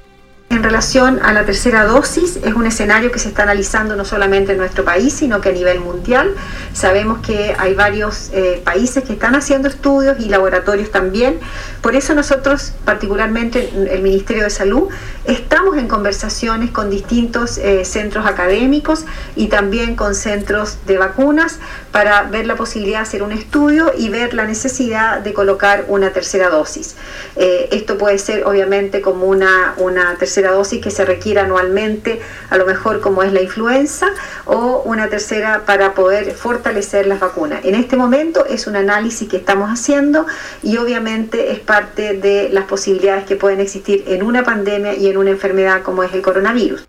En 0.50 0.62
relación 0.62 1.20
a 1.22 1.32
la 1.32 1.44
tercera 1.44 1.84
dosis, 1.84 2.36
es 2.36 2.54
un 2.54 2.66
escenario 2.66 3.10
que 3.10 3.18
se 3.18 3.28
está 3.28 3.44
analizando 3.44 3.96
no 3.96 4.04
solamente 4.04 4.52
en 4.52 4.58
nuestro 4.58 4.84
país, 4.84 5.12
sino 5.12 5.40
que 5.40 5.48
a 5.48 5.52
nivel 5.52 5.80
mundial. 5.80 6.34
Sabemos 6.74 7.26
que 7.26 7.56
hay 7.58 7.74
varios 7.74 8.30
eh, 8.32 8.60
países 8.62 9.04
que 9.04 9.14
están 9.14 9.34
haciendo 9.34 9.68
estudios 9.68 10.20
y 10.20 10.28
laboratorios 10.28 10.90
también. 10.90 11.40
Por 11.80 11.96
eso 11.96 12.14
nosotros, 12.14 12.72
particularmente 12.84 13.70
el 13.90 14.02
Ministerio 14.02 14.44
de 14.44 14.50
Salud, 14.50 14.88
estamos 15.24 15.78
en 15.78 15.88
conversaciones 15.88 16.70
con 16.70 16.90
distintos 16.90 17.58
eh, 17.58 17.84
centros 17.84 18.26
académicos 18.26 19.06
y 19.34 19.48
también 19.48 19.96
con 19.96 20.14
centros 20.14 20.78
de 20.86 20.98
vacunas 20.98 21.58
para 21.90 22.24
ver 22.24 22.46
la 22.46 22.54
posibilidad 22.54 22.98
de 22.98 23.02
hacer 23.02 23.22
un 23.22 23.32
estudio 23.32 23.92
y 23.96 24.08
ver 24.08 24.34
la 24.34 24.44
necesidad 24.44 25.20
de 25.20 25.32
colocar 25.32 25.86
una 25.88 26.10
tercera 26.10 26.50
dosis. 26.50 26.96
Eh, 27.36 27.68
esto 27.72 27.98
puede 27.98 28.18
ser 28.18 28.44
obviamente 28.44 29.00
como 29.00 29.26
una, 29.26 29.74
una 29.78 30.14
tercera 30.16 30.33
dosis 30.42 30.80
que 30.82 30.90
se 30.90 31.04
requiere 31.04 31.40
anualmente, 31.40 32.20
a 32.50 32.56
lo 32.56 32.66
mejor 32.66 33.00
como 33.00 33.22
es 33.22 33.32
la 33.32 33.42
influenza, 33.42 34.08
o 34.44 34.82
una 34.84 35.08
tercera 35.08 35.62
para 35.66 35.94
poder 35.94 36.32
fortalecer 36.32 37.06
las 37.06 37.20
vacunas. 37.20 37.64
En 37.64 37.74
este 37.74 37.96
momento 37.96 38.46
es 38.46 38.66
un 38.66 38.76
análisis 38.76 39.28
que 39.28 39.36
estamos 39.36 39.70
haciendo 39.70 40.26
y 40.62 40.76
obviamente 40.76 41.52
es 41.52 41.60
parte 41.60 42.14
de 42.14 42.48
las 42.50 42.64
posibilidades 42.64 43.24
que 43.24 43.36
pueden 43.36 43.60
existir 43.60 44.04
en 44.06 44.22
una 44.22 44.42
pandemia 44.42 44.94
y 44.94 45.08
en 45.08 45.16
una 45.16 45.30
enfermedad 45.30 45.82
como 45.82 46.02
es 46.02 46.12
el 46.12 46.22
coronavirus. 46.22 46.86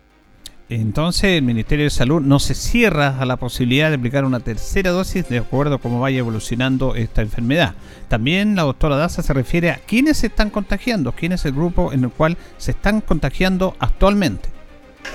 Entonces 0.68 1.36
el 1.36 1.42
Ministerio 1.42 1.84
de 1.84 1.90
Salud 1.90 2.20
no 2.20 2.40
se 2.40 2.54
cierra 2.54 3.20
a 3.20 3.24
la 3.24 3.36
posibilidad 3.36 3.88
de 3.88 3.96
aplicar 3.96 4.24
una 4.24 4.40
tercera 4.40 4.90
dosis 4.90 5.28
de 5.28 5.38
acuerdo 5.38 5.76
a 5.76 5.78
cómo 5.78 6.00
vaya 6.00 6.18
evolucionando 6.18 6.96
esta 6.96 7.22
enfermedad. 7.22 7.74
También 8.08 8.56
la 8.56 8.62
doctora 8.62 8.96
Daza 8.96 9.22
se 9.22 9.32
refiere 9.32 9.70
a 9.70 9.76
quiénes 9.76 10.18
se 10.18 10.26
están 10.26 10.50
contagiando, 10.50 11.12
quién 11.12 11.30
es 11.30 11.44
el 11.44 11.52
grupo 11.52 11.92
en 11.92 12.02
el 12.02 12.10
cual 12.10 12.36
se 12.58 12.72
están 12.72 13.00
contagiando 13.00 13.76
actualmente. 13.78 14.55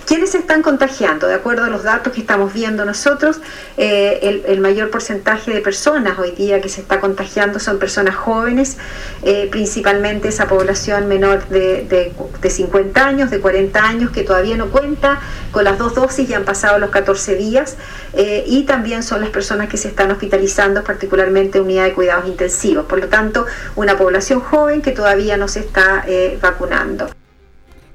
¿Quiénes 0.06 0.32
se 0.32 0.40
están 0.40 0.62
contagiando? 0.62 1.28
De 1.28 1.36
acuerdo 1.36 1.66
a 1.66 1.70
los 1.70 1.84
datos 1.84 2.14
que 2.14 2.22
estamos 2.22 2.54
viendo 2.54 2.84
nosotros, 2.86 3.40
eh, 3.78 4.44
el, 4.46 4.60
mayor 4.60 4.90
porcentaje 4.90 5.52
de 5.52 5.62
personas 5.62 6.20
hoy 6.20 6.32
día 6.32 6.62
que 6.62 6.70
se 6.70 6.82
está 6.82 7.00
contagiando 7.00 7.60
son 7.60 7.80
personas 7.80 8.16
jóvenes, 8.16 8.78
eh, 9.24 9.48
principalmente 9.50 10.28
esa 10.28 10.48
población 10.48 11.08
menor 11.08 11.48
de, 11.48 12.12
50 12.48 13.06
años, 13.06 13.32
de 13.32 13.40
40 13.40 13.84
años, 13.84 14.12
que 14.12 14.24
todavía 14.24 14.58
no 14.58 14.70
cuenta 14.70 15.22
con 15.52 15.64
las 15.64 15.78
dos 15.78 15.96
dosis 15.96 16.30
y 16.30 16.34
han 16.34 16.44
pasado 16.44 16.78
los 16.80 16.90
14 16.90 17.36
días, 17.36 17.78
eh, 18.14 18.44
y 18.46 18.64
también 18.64 19.04
son 19.04 19.22
las 19.22 19.30
personas 19.30 19.70
que 19.70 19.78
se 19.78 19.88
están 19.88 20.12
hospitalizando, 20.12 20.84
particularmente 20.84 21.58
en 21.58 21.64
unidad 21.64 21.86
de 21.86 21.94
cuidados 21.94 22.28
intensivos. 22.28 22.86
Por 22.86 23.00
lo 23.00 23.08
tanto, 23.08 23.46
una 23.76 23.98
población 23.98 24.42
joven 24.42 24.82
que 24.82 24.92
todavía 24.92 25.38
no 25.38 25.48
se 25.48 25.62
está 25.62 26.06
vacunando. 26.42 27.10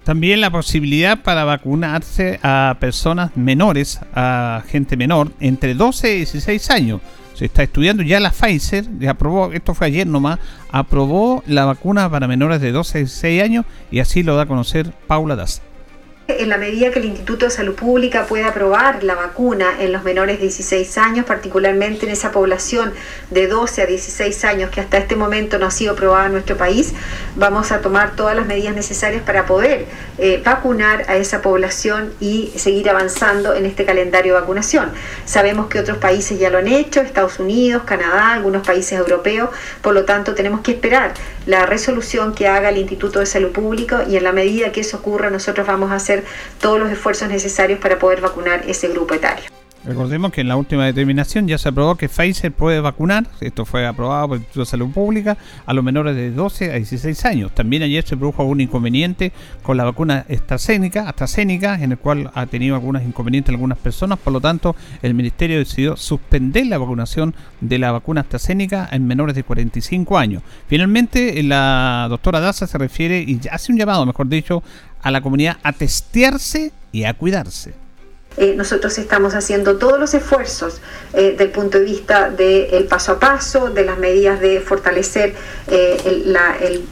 También 0.06 0.40
la 0.40 0.52
posibilidad 0.52 1.20
para 1.20 1.42
vacunarse 1.42 2.38
a 2.44 2.76
personas 2.78 3.36
menores, 3.36 3.98
a 4.14 4.62
gente 4.68 4.96
menor, 4.96 5.32
entre 5.40 5.74
12 5.74 6.12
y 6.12 6.16
16 6.18 6.70
años. 6.70 7.00
Se 7.34 7.46
está 7.46 7.64
estudiando 7.64 8.04
ya 8.04 8.20
la 8.20 8.30
Pfizer, 8.30 8.86
ya 9.00 9.10
aprobó, 9.10 9.50
esto 9.52 9.74
fue 9.74 9.88
ayer 9.88 10.06
nomás, 10.06 10.38
aprobó 10.70 11.42
la 11.48 11.64
vacuna 11.64 12.08
para 12.08 12.28
menores 12.28 12.60
de 12.60 12.70
12 12.70 12.98
y 12.98 13.02
16 13.02 13.42
años 13.42 13.64
y 13.90 13.98
así 13.98 14.22
lo 14.22 14.36
da 14.36 14.44
a 14.44 14.46
conocer 14.46 14.92
Paula 15.08 15.34
Daza. 15.34 15.62
En 16.28 16.48
la 16.48 16.58
medida 16.58 16.90
que 16.90 16.98
el 16.98 17.04
Instituto 17.04 17.44
de 17.44 17.52
Salud 17.52 17.76
Pública 17.76 18.26
pueda 18.26 18.48
aprobar 18.48 19.04
la 19.04 19.14
vacuna 19.14 19.76
en 19.78 19.92
los 19.92 20.02
menores 20.02 20.38
de 20.38 20.42
16 20.42 20.98
años, 20.98 21.24
particularmente 21.24 22.04
en 22.04 22.10
esa 22.10 22.32
población 22.32 22.92
de 23.30 23.46
12 23.46 23.82
a 23.82 23.86
16 23.86 24.44
años 24.44 24.70
que 24.70 24.80
hasta 24.80 24.98
este 24.98 25.14
momento 25.14 25.60
no 25.60 25.66
ha 25.66 25.70
sido 25.70 25.92
aprobada 25.92 26.26
en 26.26 26.32
nuestro 26.32 26.56
país, 26.56 26.94
vamos 27.36 27.70
a 27.70 27.80
tomar 27.80 28.16
todas 28.16 28.34
las 28.34 28.44
medidas 28.44 28.74
necesarias 28.74 29.22
para 29.22 29.46
poder 29.46 29.86
eh, 30.18 30.42
vacunar 30.44 31.04
a 31.06 31.14
esa 31.14 31.42
población 31.42 32.12
y 32.18 32.52
seguir 32.56 32.90
avanzando 32.90 33.54
en 33.54 33.64
este 33.64 33.84
calendario 33.84 34.34
de 34.34 34.40
vacunación. 34.40 34.90
Sabemos 35.26 35.68
que 35.68 35.78
otros 35.78 35.98
países 35.98 36.40
ya 36.40 36.50
lo 36.50 36.58
han 36.58 36.66
hecho, 36.66 37.02
Estados 37.02 37.38
Unidos, 37.38 37.84
Canadá, 37.86 38.32
algunos 38.32 38.66
países 38.66 38.98
europeos, 38.98 39.50
por 39.80 39.94
lo 39.94 40.04
tanto 40.04 40.34
tenemos 40.34 40.62
que 40.62 40.72
esperar 40.72 41.14
la 41.46 41.66
resolución 41.66 42.34
que 42.34 42.48
haga 42.48 42.70
el 42.70 42.78
Instituto 42.78 43.20
de 43.20 43.26
Salud 43.26 43.52
Pública 43.52 44.04
y 44.08 44.16
en 44.16 44.24
la 44.24 44.32
medida 44.32 44.72
que 44.72 44.80
eso 44.80 44.96
ocurra 44.96 45.30
nosotros 45.30 45.64
vamos 45.64 45.92
a 45.92 45.94
hacer 45.94 46.15
todos 46.60 46.78
los 46.78 46.90
esfuerzos 46.90 47.28
necesarios 47.28 47.78
para 47.78 47.98
poder 47.98 48.20
vacunar 48.20 48.62
ese 48.66 48.88
grupo 48.88 49.14
etario. 49.14 49.56
Recordemos 49.86 50.32
que 50.32 50.40
en 50.40 50.48
la 50.48 50.56
última 50.56 50.84
determinación 50.84 51.46
ya 51.46 51.58
se 51.58 51.68
aprobó 51.68 51.94
que 51.94 52.08
Pfizer 52.08 52.50
puede 52.50 52.80
vacunar, 52.80 53.24
esto 53.40 53.64
fue 53.64 53.86
aprobado 53.86 54.26
por 54.26 54.36
el 54.36 54.40
Instituto 54.42 54.64
de 54.64 54.66
Salud 54.66 54.90
Pública, 54.90 55.38
a 55.64 55.72
los 55.74 55.84
menores 55.84 56.16
de 56.16 56.32
12 56.32 56.72
a 56.72 56.74
16 56.74 57.24
años. 57.24 57.54
También 57.54 57.84
ayer 57.84 58.04
se 58.04 58.16
produjo 58.16 58.42
un 58.42 58.60
inconveniente 58.60 59.32
con 59.62 59.76
la 59.76 59.84
vacuna 59.84 60.26
AstraZeneca, 60.28 61.08
AstraZeneca, 61.08 61.80
en 61.80 61.92
el 61.92 61.98
cual 61.98 62.32
ha 62.34 62.46
tenido 62.46 62.74
algunos 62.74 63.04
inconvenientes 63.04 63.54
algunas 63.54 63.78
personas, 63.78 64.18
por 64.18 64.32
lo 64.32 64.40
tanto 64.40 64.74
el 65.02 65.14
Ministerio 65.14 65.58
decidió 65.58 65.96
suspender 65.96 66.66
la 66.66 66.78
vacunación 66.78 67.36
de 67.60 67.78
la 67.78 67.92
vacuna 67.92 68.22
AstraZeneca 68.22 68.88
en 68.90 69.06
menores 69.06 69.36
de 69.36 69.44
45 69.44 70.18
años. 70.18 70.42
Finalmente, 70.66 71.40
la 71.44 72.08
doctora 72.10 72.40
Daza 72.40 72.66
se 72.66 72.76
refiere 72.76 73.20
y 73.20 73.40
hace 73.52 73.70
un 73.70 73.78
llamado, 73.78 74.04
mejor 74.04 74.26
dicho, 74.26 74.64
a 75.06 75.12
la 75.12 75.20
comunidad 75.20 75.58
a 75.62 75.72
testearse 75.72 76.72
y 76.90 77.04
a 77.04 77.14
cuidarse. 77.14 77.74
Eh, 78.38 78.54
nosotros 78.56 78.98
estamos 78.98 79.34
haciendo 79.34 79.78
todos 79.78 80.00
los 80.00 80.12
esfuerzos 80.12 80.80
eh, 81.14 81.36
del 81.38 81.50
punto 81.50 81.78
de 81.78 81.84
vista 81.84 82.28
del 82.28 82.84
paso 82.84 83.12
a 83.12 83.18
paso, 83.20 83.70
de 83.70 83.84
las 83.84 83.98
medidas 83.98 84.40
de 84.40 84.60
fortalecer 84.60 85.32
eh, 85.68 85.96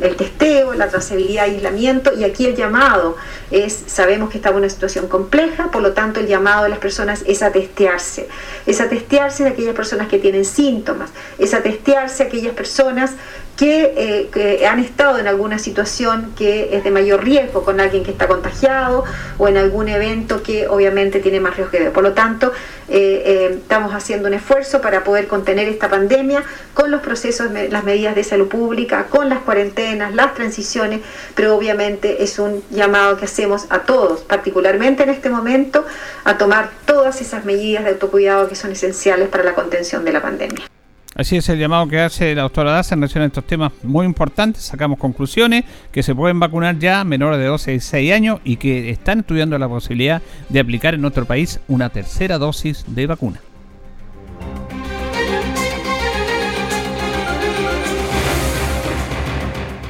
el, 0.00 0.16
testeo, 0.16 0.74
la 0.74 0.88
trazabilidad 0.88 1.44
aislamiento. 1.44 2.14
Y 2.16 2.22
aquí 2.22 2.46
el 2.46 2.54
llamado 2.54 3.16
es, 3.50 3.76
sabemos 3.86 4.30
que 4.30 4.38
estamos 4.38 4.58
en 4.58 4.64
una 4.64 4.70
situación 4.70 5.08
compleja, 5.08 5.72
por 5.72 5.82
lo 5.82 5.92
tanto 5.92 6.20
el 6.20 6.28
llamado 6.28 6.62
de 6.62 6.68
las 6.70 6.78
personas 6.78 7.24
es 7.26 7.42
a 7.42 7.50
testearse. 7.50 8.28
Es 8.64 8.80
a 8.80 8.88
testearse 8.88 9.42
de 9.42 9.50
aquellas 9.50 9.74
personas 9.74 10.08
que 10.08 10.20
tienen 10.20 10.44
síntomas, 10.44 11.10
es 11.40 11.52
a 11.52 11.62
testearse 11.62 12.22
aquellas 12.22 12.54
personas 12.54 13.10
que, 13.56 14.28
que, 14.32 14.66
han 14.66 14.78
estado 14.78 15.18
en 15.18 15.28
alguna 15.28 15.58
situación 15.58 16.32
que 16.36 16.76
es 16.76 16.84
de 16.84 16.90
mayor 16.90 17.22
riesgo 17.24 17.64
con 17.64 17.80
alguien 17.80 18.02
que 18.02 18.10
está 18.10 18.26
contagiado 18.26 19.04
o 19.38 19.48
en 19.48 19.56
algún 19.56 19.88
evento 19.88 20.42
que 20.42 20.66
obviamente 20.68 21.20
tiene 21.20 21.40
más 21.40 21.56
riesgo 21.56 21.70
que 21.70 21.90
Por 21.90 22.02
lo 22.02 22.12
tanto, 22.12 22.52
eh, 22.88 23.22
eh, 23.24 23.58
estamos 23.60 23.94
haciendo 23.94 24.28
un 24.28 24.34
esfuerzo 24.34 24.80
para 24.80 25.04
poder 25.04 25.26
contener 25.26 25.68
esta 25.68 25.88
pandemia 25.88 26.42
con 26.74 26.90
los 26.90 27.00
procesos, 27.00 27.50
las 27.52 27.84
medidas 27.84 28.14
de 28.14 28.24
salud 28.24 28.48
pública, 28.48 29.06
con 29.08 29.28
las 29.28 29.40
cuarentenas, 29.40 30.14
las 30.14 30.34
transiciones, 30.34 31.00
pero 31.34 31.56
obviamente 31.56 32.22
es 32.22 32.38
un 32.38 32.62
llamado 32.70 33.16
que 33.16 33.24
hacemos 33.24 33.66
a 33.70 33.80
todos, 33.80 34.20
particularmente 34.20 35.02
en 35.02 35.10
este 35.10 35.30
momento, 35.30 35.84
a 36.24 36.36
tomar 36.36 36.70
todas 36.86 37.20
esas 37.20 37.44
medidas 37.44 37.84
de 37.84 37.90
autocuidado 37.90 38.48
que 38.48 38.54
son 38.54 38.72
esenciales 38.72 39.28
para 39.28 39.44
la 39.44 39.54
contención 39.54 40.04
de 40.04 40.12
la 40.12 40.20
pandemia. 40.20 40.73
Así 41.14 41.36
es 41.36 41.48
el 41.48 41.60
llamado 41.60 41.86
que 41.86 42.00
hace 42.00 42.34
la 42.34 42.42
doctora 42.42 42.72
Daza 42.72 42.94
en 42.94 43.00
relación 43.00 43.22
a 43.22 43.26
estos 43.26 43.46
temas 43.46 43.72
muy 43.84 44.04
importantes. 44.04 44.64
Sacamos 44.64 44.98
conclusiones 44.98 45.64
que 45.92 46.02
se 46.02 46.14
pueden 46.14 46.40
vacunar 46.40 46.78
ya 46.78 47.04
menores 47.04 47.38
de 47.38 47.46
12 47.46 47.74
y 47.74 47.80
6 47.80 48.12
años 48.12 48.40
y 48.42 48.56
que 48.56 48.90
están 48.90 49.20
estudiando 49.20 49.56
la 49.56 49.68
posibilidad 49.68 50.22
de 50.48 50.60
aplicar 50.60 50.94
en 50.94 51.02
nuestro 51.02 51.24
país 51.24 51.60
una 51.68 51.88
tercera 51.90 52.38
dosis 52.38 52.84
de 52.88 53.06
vacuna. 53.06 53.40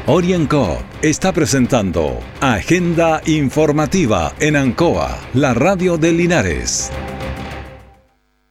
Orienco 0.07 0.79
está 1.01 1.33
presentando 1.33 2.21
Agenda 2.43 3.23
Informativa 3.25 4.35
en 4.39 4.57
Ancoa, 4.57 5.19
la 5.33 5.55
radio 5.55 5.97
de 5.97 6.13
Linares. 6.13 6.93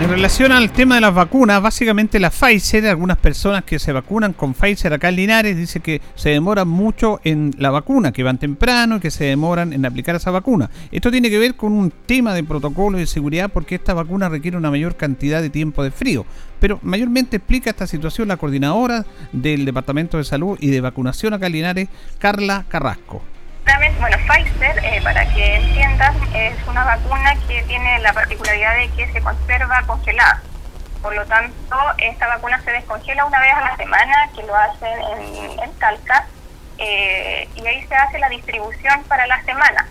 En 0.00 0.10
relación 0.10 0.50
al 0.50 0.72
tema 0.72 0.96
de 0.96 1.00
las 1.00 1.14
vacunas, 1.14 1.62
básicamente 1.62 2.18
la 2.18 2.30
Pfizer, 2.30 2.84
algunas 2.88 3.16
personas 3.16 3.62
que 3.62 3.78
se 3.78 3.92
vacunan 3.92 4.32
con 4.32 4.52
Pfizer 4.52 4.92
acá 4.92 5.08
en 5.08 5.56
dice 5.56 5.78
que 5.78 6.02
se 6.16 6.30
demoran 6.30 6.66
mucho 6.66 7.20
en 7.22 7.54
la 7.58 7.70
vacuna, 7.70 8.10
que 8.10 8.24
van 8.24 8.38
temprano 8.38 8.96
y 8.96 9.00
que 9.00 9.12
se 9.12 9.24
demoran 9.24 9.72
en 9.72 9.86
aplicar 9.86 10.16
esa 10.16 10.32
vacuna. 10.32 10.68
Esto 10.90 11.12
tiene 11.12 11.30
que 11.30 11.38
ver 11.38 11.54
con 11.54 11.72
un 11.72 11.92
tema 12.06 12.34
de 12.34 12.42
protocolo 12.42 12.98
y 12.98 13.02
de 13.02 13.06
seguridad 13.06 13.50
porque 13.52 13.76
esta 13.76 13.94
vacuna 13.94 14.28
requiere 14.28 14.56
una 14.56 14.70
mayor 14.70 14.96
cantidad 14.96 15.40
de 15.40 15.48
tiempo 15.48 15.84
de 15.84 15.92
frío. 15.92 16.26
Pero 16.58 16.80
mayormente 16.82 17.36
explica 17.36 17.70
esta 17.70 17.86
situación 17.86 18.26
la 18.26 18.36
coordinadora 18.36 19.06
del 19.32 19.64
Departamento 19.64 20.18
de 20.18 20.24
Salud 20.24 20.58
y 20.60 20.70
de 20.70 20.80
Vacunación 20.80 21.34
acá 21.34 21.46
en 21.46 21.88
Carla 22.18 22.64
Carrasco 22.68 23.22
bueno, 24.04 24.18
Pfizer, 24.26 24.84
eh, 24.84 25.00
para 25.02 25.24
que 25.32 25.56
entiendan, 25.56 26.14
es 26.34 26.54
una 26.66 26.84
vacuna 26.84 27.34
que 27.48 27.62
tiene 27.62 27.98
la 28.00 28.12
particularidad 28.12 28.76
de 28.76 28.88
que 28.90 29.10
se 29.12 29.20
conserva 29.22 29.82
congelada. 29.86 30.42
Por 31.00 31.14
lo 31.14 31.24
tanto, 31.24 31.76
esta 31.98 32.26
vacuna 32.26 32.60
se 32.62 32.72
descongela 32.72 33.24
una 33.24 33.40
vez 33.40 33.54
a 33.54 33.60
la 33.62 33.76
semana, 33.76 34.28
que 34.34 34.42
lo 34.42 34.54
hacen 34.54 34.92
en, 35.18 35.58
en 35.58 35.72
Talca, 35.78 36.26
eh, 36.76 37.48
y 37.54 37.66
ahí 37.66 37.86
se 37.86 37.94
hace 37.94 38.18
la 38.18 38.28
distribución 38.28 39.02
para 39.04 39.26
la 39.26 39.42
semana. 39.44 39.88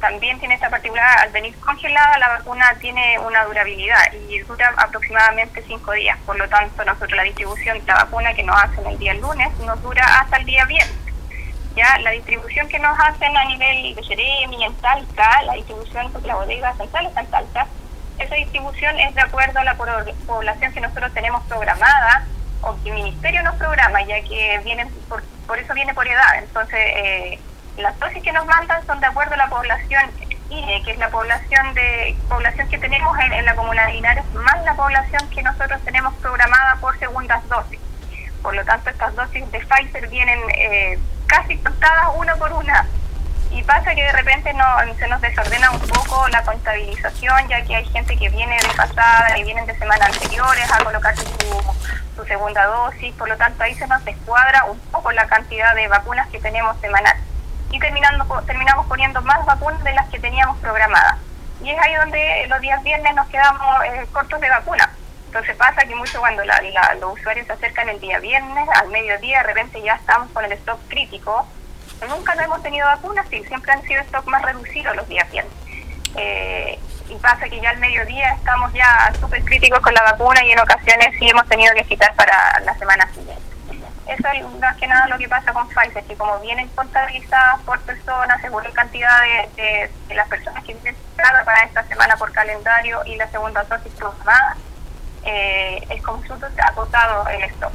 También 0.00 0.38
tiene 0.38 0.54
esta 0.54 0.70
particularidad, 0.70 1.24
al 1.24 1.30
venir 1.30 1.54
congelada, 1.60 2.18
la 2.18 2.28
vacuna 2.28 2.74
tiene 2.80 3.18
una 3.18 3.44
durabilidad 3.44 4.10
y 4.12 4.38
dura 4.40 4.72
aproximadamente 4.78 5.62
cinco 5.66 5.92
días. 5.92 6.16
Por 6.24 6.38
lo 6.38 6.48
tanto, 6.48 6.82
nosotros 6.84 7.12
la 7.12 7.24
distribución 7.24 7.78
de 7.78 7.86
la 7.86 8.04
vacuna 8.04 8.32
que 8.32 8.42
nos 8.42 8.62
hacen 8.62 8.86
el 8.86 8.98
día 8.98 9.12
lunes 9.14 9.50
nos 9.58 9.82
dura 9.82 10.20
hasta 10.20 10.38
el 10.38 10.46
día 10.46 10.64
viernes 10.64 11.09
ya 11.76 11.98
la 11.98 12.10
distribución 12.10 12.68
que 12.68 12.78
nos 12.78 12.98
hacen 12.98 13.36
a 13.36 13.44
nivel 13.44 13.94
de 13.94 14.02
Jeremy, 14.02 14.64
en 14.64 14.74
Talca, 14.76 15.42
la 15.42 15.54
distribución, 15.54 16.10
porque 16.12 16.28
la 16.28 16.36
bodega 16.36 16.74
central 16.74 17.06
está 17.06 17.20
en 17.20 17.26
Talca, 17.30 17.66
esa 18.18 18.34
distribución 18.34 18.98
es 19.00 19.14
de 19.14 19.20
acuerdo 19.22 19.60
a 19.60 19.64
la 19.64 19.76
población 19.76 20.72
que 20.72 20.80
nosotros 20.80 21.12
tenemos 21.14 21.42
programada 21.44 22.26
o 22.60 22.76
que 22.82 22.90
el 22.90 22.96
ministerio 22.96 23.42
nos 23.42 23.54
programa, 23.56 24.02
ya 24.02 24.20
que 24.22 24.60
vienen 24.64 24.88
por, 25.08 25.22
por 25.46 25.58
eso 25.58 25.72
viene 25.74 25.94
por 25.94 26.06
edad. 26.06 26.38
Entonces, 26.38 26.78
eh, 26.78 27.38
las 27.78 27.98
dosis 27.98 28.22
que 28.22 28.32
nos 28.32 28.44
mandan 28.46 28.84
son 28.86 29.00
de 29.00 29.06
acuerdo 29.06 29.34
a 29.34 29.38
la 29.38 29.48
población 29.48 30.10
INE, 30.50 30.82
que 30.82 30.90
es 30.90 30.98
la 30.98 31.10
población 31.10 31.72
de 31.74 32.16
población 32.28 32.68
que 32.68 32.78
tenemos 32.78 33.16
en, 33.18 33.44
la 33.44 33.54
comunidad 33.54 33.86
de 33.86 33.92
Linares, 33.94 34.24
más 34.34 34.62
la 34.64 34.74
población 34.74 35.28
que 35.30 35.42
nosotros 35.42 35.80
tenemos 35.84 36.12
programada 36.16 36.76
por 36.76 36.98
segundas 36.98 37.46
dosis. 37.48 37.80
Por 38.42 38.54
lo 38.54 38.64
tanto, 38.64 38.90
estas 38.90 39.14
dosis 39.14 39.50
de 39.50 39.60
Pfizer 39.60 40.08
vienen 40.08 40.40
eh, 40.54 40.98
casi 41.30 41.56
contadas 41.58 42.08
una 42.16 42.34
por 42.36 42.52
una. 42.52 42.86
Y 43.50 43.62
pasa 43.62 43.94
que 43.94 44.02
de 44.02 44.12
repente 44.12 44.52
no, 44.54 44.64
se 44.96 45.08
nos 45.08 45.20
desordena 45.20 45.70
un 45.70 45.80
poco 45.80 46.28
la 46.28 46.42
contabilización, 46.42 47.48
ya 47.48 47.62
que 47.64 47.76
hay 47.76 47.84
gente 47.86 48.16
que 48.16 48.28
viene 48.28 48.56
de 48.56 48.68
pasada 48.76 49.38
y 49.38 49.44
vienen 49.44 49.66
de 49.66 49.76
semanas 49.76 50.08
anteriores 50.08 50.70
a 50.70 50.84
colocarse 50.84 51.24
su, 51.24 52.24
segunda 52.26 52.64
dosis, 52.66 53.14
por 53.14 53.28
lo 53.28 53.36
tanto 53.38 53.62
ahí 53.62 53.74
se 53.74 53.86
nos 53.86 54.04
descuadra 54.04 54.66
un 54.66 54.78
poco 54.92 55.10
la 55.10 55.26
cantidad 55.26 55.74
de 55.74 55.88
vacunas 55.88 56.28
que 56.28 56.38
tenemos 56.38 56.78
semanal. 56.80 57.16
Y 57.70 57.78
terminando, 57.78 58.24
terminamos 58.46 58.86
poniendo 58.86 59.22
más 59.22 59.44
vacunas 59.46 59.82
de 59.82 59.94
las 59.94 60.06
que 60.10 60.20
teníamos 60.20 60.58
programadas. 60.58 61.16
Y 61.62 61.70
es 61.70 61.78
ahí 61.80 61.94
donde 61.94 62.46
los 62.48 62.60
días 62.60 62.82
viernes 62.82 63.14
nos 63.14 63.26
quedamos 63.28 63.84
eh, 63.86 64.06
cortos 64.12 64.38
de 64.38 64.50
vacunas. 64.50 64.89
Entonces 65.30 65.54
pasa 65.54 65.84
que 65.84 65.94
mucho 65.94 66.18
cuando 66.18 66.42
los 66.44 67.20
usuarios 67.20 67.46
se 67.46 67.52
acercan 67.52 67.88
el 67.88 68.00
día 68.00 68.18
viernes, 68.18 68.68
al 68.74 68.88
mediodía 68.88 69.38
de 69.38 69.44
repente 69.44 69.80
ya 69.80 69.94
estamos 69.94 70.28
con 70.32 70.44
el 70.44 70.50
stock 70.54 70.80
crítico. 70.88 71.46
Nunca 72.08 72.34
no 72.34 72.42
hemos 72.42 72.60
tenido 72.64 72.84
vacunas, 72.88 73.28
sí, 73.30 73.44
siempre 73.44 73.70
han 73.70 73.80
sido 73.82 74.00
stock 74.02 74.26
más 74.26 74.42
reducidos 74.42 74.96
los 74.96 75.08
días 75.08 75.30
viernes. 75.30 75.54
Eh, 76.16 76.80
y 77.08 77.14
pasa 77.14 77.48
que 77.48 77.60
ya 77.60 77.70
al 77.70 77.78
mediodía 77.78 78.32
estamos 78.32 78.72
ya 78.72 79.12
súper 79.20 79.44
críticos 79.44 79.78
con 79.78 79.94
la 79.94 80.02
vacuna 80.02 80.44
y 80.44 80.50
en 80.50 80.58
ocasiones 80.58 81.16
sí 81.16 81.28
hemos 81.28 81.46
tenido 81.46 81.72
que 81.76 81.84
citar 81.84 82.12
para 82.16 82.58
la 82.64 82.74
semana 82.74 83.06
siguiente. 83.14 83.40
Eso 84.08 84.28
es 84.34 84.60
más 84.60 84.76
que 84.78 84.88
nada 84.88 85.06
lo 85.06 85.16
que 85.16 85.28
pasa 85.28 85.52
con 85.52 85.68
Pfizer, 85.68 86.02
que 86.02 86.16
como 86.16 86.40
vienen 86.40 86.66
contabilizadas 86.70 87.60
por 87.60 87.78
personas, 87.82 88.40
según 88.40 88.64
la 88.64 88.70
cantidad 88.70 89.22
de, 89.54 89.90
las 90.12 90.26
personas 90.26 90.64
que 90.64 90.74
vienen 90.74 90.96
para 91.14 91.62
esta 91.62 91.84
semana 91.84 92.16
por 92.16 92.32
calendario 92.32 93.04
y 93.06 93.14
la 93.14 93.28
segunda 93.28 93.62
dosis 93.62 93.92
programada, 93.92 94.56
eh, 95.24 95.84
el 95.90 96.02
consulto 96.02 96.46
se 96.54 96.60
ha 96.60 96.66
agotado 96.66 97.26
el 97.28 97.42
stock. 97.50 97.72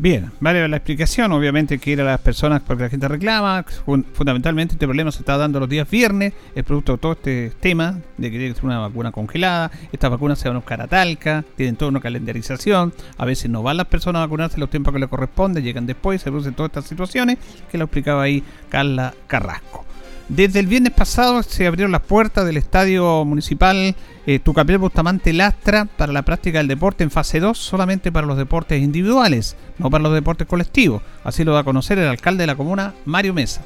Bien, 0.00 0.32
vale 0.40 0.66
la 0.66 0.78
explicación, 0.78 1.30
obviamente 1.32 1.78
que 1.78 1.90
ir 1.90 2.00
a 2.00 2.04
las 2.04 2.20
personas 2.20 2.62
porque 2.66 2.84
la 2.84 2.88
gente 2.88 3.06
reclama, 3.06 3.66
fundamentalmente 4.14 4.72
este 4.72 4.86
problema 4.86 5.12
se 5.12 5.18
está 5.18 5.36
dando 5.36 5.60
los 5.60 5.68
días 5.68 5.90
viernes, 5.90 6.32
es 6.54 6.64
producto 6.64 6.92
de 6.92 6.98
todo 6.98 7.12
este 7.12 7.52
tema 7.60 7.98
de 8.16 8.30
que 8.30 8.38
tiene 8.38 8.48
que 8.48 8.54
ser 8.54 8.64
una 8.64 8.78
vacuna 8.78 9.12
congelada, 9.12 9.70
estas 9.92 10.10
vacunas 10.10 10.38
se 10.38 10.48
van 10.48 10.56
a 10.56 10.60
buscar 10.60 10.80
a 10.80 10.86
Talca, 10.86 11.44
tienen 11.54 11.76
toda 11.76 11.90
una 11.90 12.00
calendarización, 12.00 12.94
a 13.18 13.26
veces 13.26 13.50
no 13.50 13.62
van 13.62 13.76
las 13.76 13.88
personas 13.88 14.20
a 14.20 14.24
vacunarse 14.24 14.56
los 14.56 14.70
tiempos 14.70 14.94
que 14.94 15.00
les 15.00 15.08
corresponde, 15.10 15.60
llegan 15.60 15.84
después, 15.84 16.22
se 16.22 16.30
producen 16.30 16.54
todas 16.54 16.70
estas 16.70 16.86
situaciones 16.86 17.36
que 17.70 17.76
lo 17.76 17.84
explicaba 17.84 18.22
ahí 18.22 18.42
Carla 18.70 19.12
Carrasco. 19.26 19.89
Desde 20.30 20.60
el 20.60 20.68
viernes 20.68 20.92
pasado 20.92 21.42
se 21.42 21.66
abrieron 21.66 21.90
las 21.90 22.02
puertas 22.02 22.46
del 22.46 22.56
estadio 22.56 23.24
municipal 23.24 23.96
eh, 24.28 24.38
Tucapel 24.38 24.78
Bustamante 24.78 25.32
Lastra 25.32 25.86
para 25.86 26.12
la 26.12 26.22
práctica 26.22 26.58
del 26.58 26.68
deporte 26.68 27.02
en 27.02 27.10
fase 27.10 27.40
2, 27.40 27.58
solamente 27.58 28.12
para 28.12 28.28
los 28.28 28.36
deportes 28.36 28.80
individuales, 28.80 29.56
no 29.78 29.90
para 29.90 30.04
los 30.04 30.14
deportes 30.14 30.46
colectivos. 30.46 31.02
Así 31.24 31.42
lo 31.42 31.54
va 31.54 31.58
a 31.58 31.64
conocer 31.64 31.98
el 31.98 32.06
alcalde 32.06 32.44
de 32.44 32.46
la 32.46 32.54
comuna, 32.54 32.94
Mario 33.06 33.34
Mesa. 33.34 33.62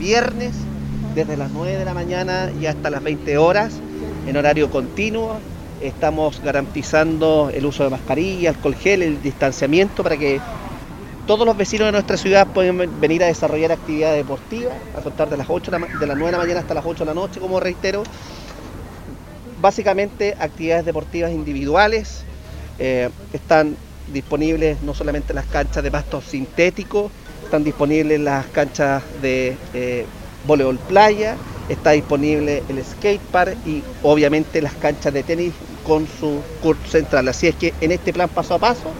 Viernes, 0.00 0.54
desde 1.14 1.36
las 1.36 1.50
9 1.50 1.76
de 1.76 1.84
la 1.84 1.92
mañana 1.92 2.50
y 2.58 2.64
hasta 2.64 2.88
las 2.88 3.02
20 3.02 3.36
horas, 3.36 3.78
en 4.26 4.34
horario 4.34 4.70
continuo. 4.70 5.38
Estamos 5.82 6.40
garantizando 6.42 7.50
el 7.52 7.66
uso 7.66 7.84
de 7.84 7.90
mascarilla, 7.90 8.48
alcohol 8.48 8.76
gel, 8.76 9.02
el 9.02 9.20
distanciamiento 9.20 10.02
para 10.02 10.16
que 10.16 10.40
todos 11.28 11.46
los 11.46 11.58
vecinos 11.58 11.86
de 11.88 11.92
nuestra 11.92 12.16
ciudad 12.16 12.46
pueden 12.46 12.98
venir 13.00 13.22
a 13.22 13.26
desarrollar 13.26 13.70
actividades 13.70 14.16
deportivas, 14.16 14.72
a 14.96 15.02
contar 15.02 15.28
de 15.28 15.36
las, 15.36 15.46
8 15.48 15.70
de, 15.70 15.78
las 15.78 15.90
9 16.16 16.24
de 16.24 16.32
la 16.32 16.38
mañana 16.38 16.60
hasta 16.60 16.72
las 16.72 16.86
8 16.86 17.04
de 17.04 17.04
la 17.04 17.14
noche, 17.14 17.38
como 17.38 17.60
reitero. 17.60 18.02
Básicamente 19.60 20.34
actividades 20.40 20.86
deportivas 20.86 21.30
individuales, 21.30 22.22
eh, 22.78 23.10
están 23.34 23.76
disponibles 24.10 24.80
no 24.82 24.94
solamente 24.94 25.34
las 25.34 25.44
canchas 25.44 25.84
de 25.84 25.90
pastos 25.90 26.24
sintéticos, 26.24 27.12
están 27.44 27.62
disponibles 27.62 28.18
las 28.20 28.46
canchas 28.46 29.02
de 29.20 29.54
eh, 29.74 30.06
voleibol 30.46 30.78
playa, 30.78 31.36
está 31.68 31.90
disponible 31.90 32.62
el 32.70 32.82
skate 32.82 33.20
park 33.20 33.54
y 33.66 33.82
obviamente 34.02 34.62
las 34.62 34.72
canchas 34.72 35.12
de 35.12 35.22
tenis 35.22 35.52
con 35.86 36.06
su 36.06 36.40
curso 36.62 36.88
central. 36.88 37.28
Así 37.28 37.48
es 37.48 37.54
que 37.54 37.74
en 37.82 37.92
este 37.92 38.14
plan 38.14 38.30
paso 38.30 38.54
a 38.54 38.58
paso, 38.58 38.90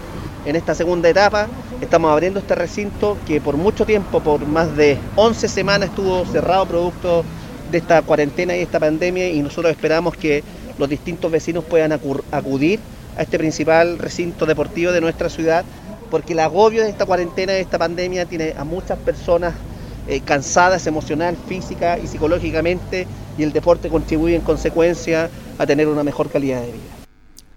en 0.45 0.55
esta 0.55 0.73
segunda 0.73 1.09
etapa, 1.09 1.47
estamos 1.81 2.11
abriendo 2.11 2.39
este 2.39 2.55
recinto 2.55 3.17
que 3.27 3.41
por 3.41 3.57
mucho 3.57 3.85
tiempo, 3.85 4.21
por 4.21 4.45
más 4.45 4.75
de 4.75 4.97
11 5.15 5.47
semanas 5.47 5.89
estuvo 5.89 6.25
cerrado 6.25 6.65
producto 6.65 7.23
de 7.71 7.77
esta 7.77 8.01
cuarentena 8.01 8.55
y 8.55 8.61
esta 8.61 8.79
pandemia 8.79 9.29
y 9.29 9.41
nosotros 9.41 9.71
esperamos 9.71 10.15
que 10.15 10.43
los 10.77 10.89
distintos 10.89 11.31
vecinos 11.31 11.63
puedan 11.65 11.91
acudir 11.91 12.79
a 13.17 13.23
este 13.23 13.37
principal 13.37 13.99
recinto 13.99 14.45
deportivo 14.45 14.91
de 14.91 15.01
nuestra 15.01 15.29
ciudad 15.29 15.65
porque 16.09 16.33
el 16.33 16.39
agobio 16.39 16.83
de 16.83 16.89
esta 16.89 17.05
cuarentena 17.05 17.51
y 17.53 17.55
de 17.55 17.61
esta 17.61 17.77
pandemia 17.77 18.25
tiene 18.25 18.53
a 18.57 18.63
muchas 18.63 18.97
personas 18.97 19.53
eh, 20.07 20.21
cansadas 20.21 20.87
emocional, 20.87 21.37
física 21.47 21.99
y 21.99 22.07
psicológicamente 22.07 23.05
y 23.37 23.43
el 23.43 23.53
deporte 23.53 23.89
contribuye 23.89 24.35
en 24.35 24.41
consecuencia 24.41 25.29
a 25.57 25.65
tener 25.67 25.87
una 25.87 26.03
mejor 26.03 26.29
calidad 26.29 26.61
de 26.61 26.71
vida. 26.71 26.98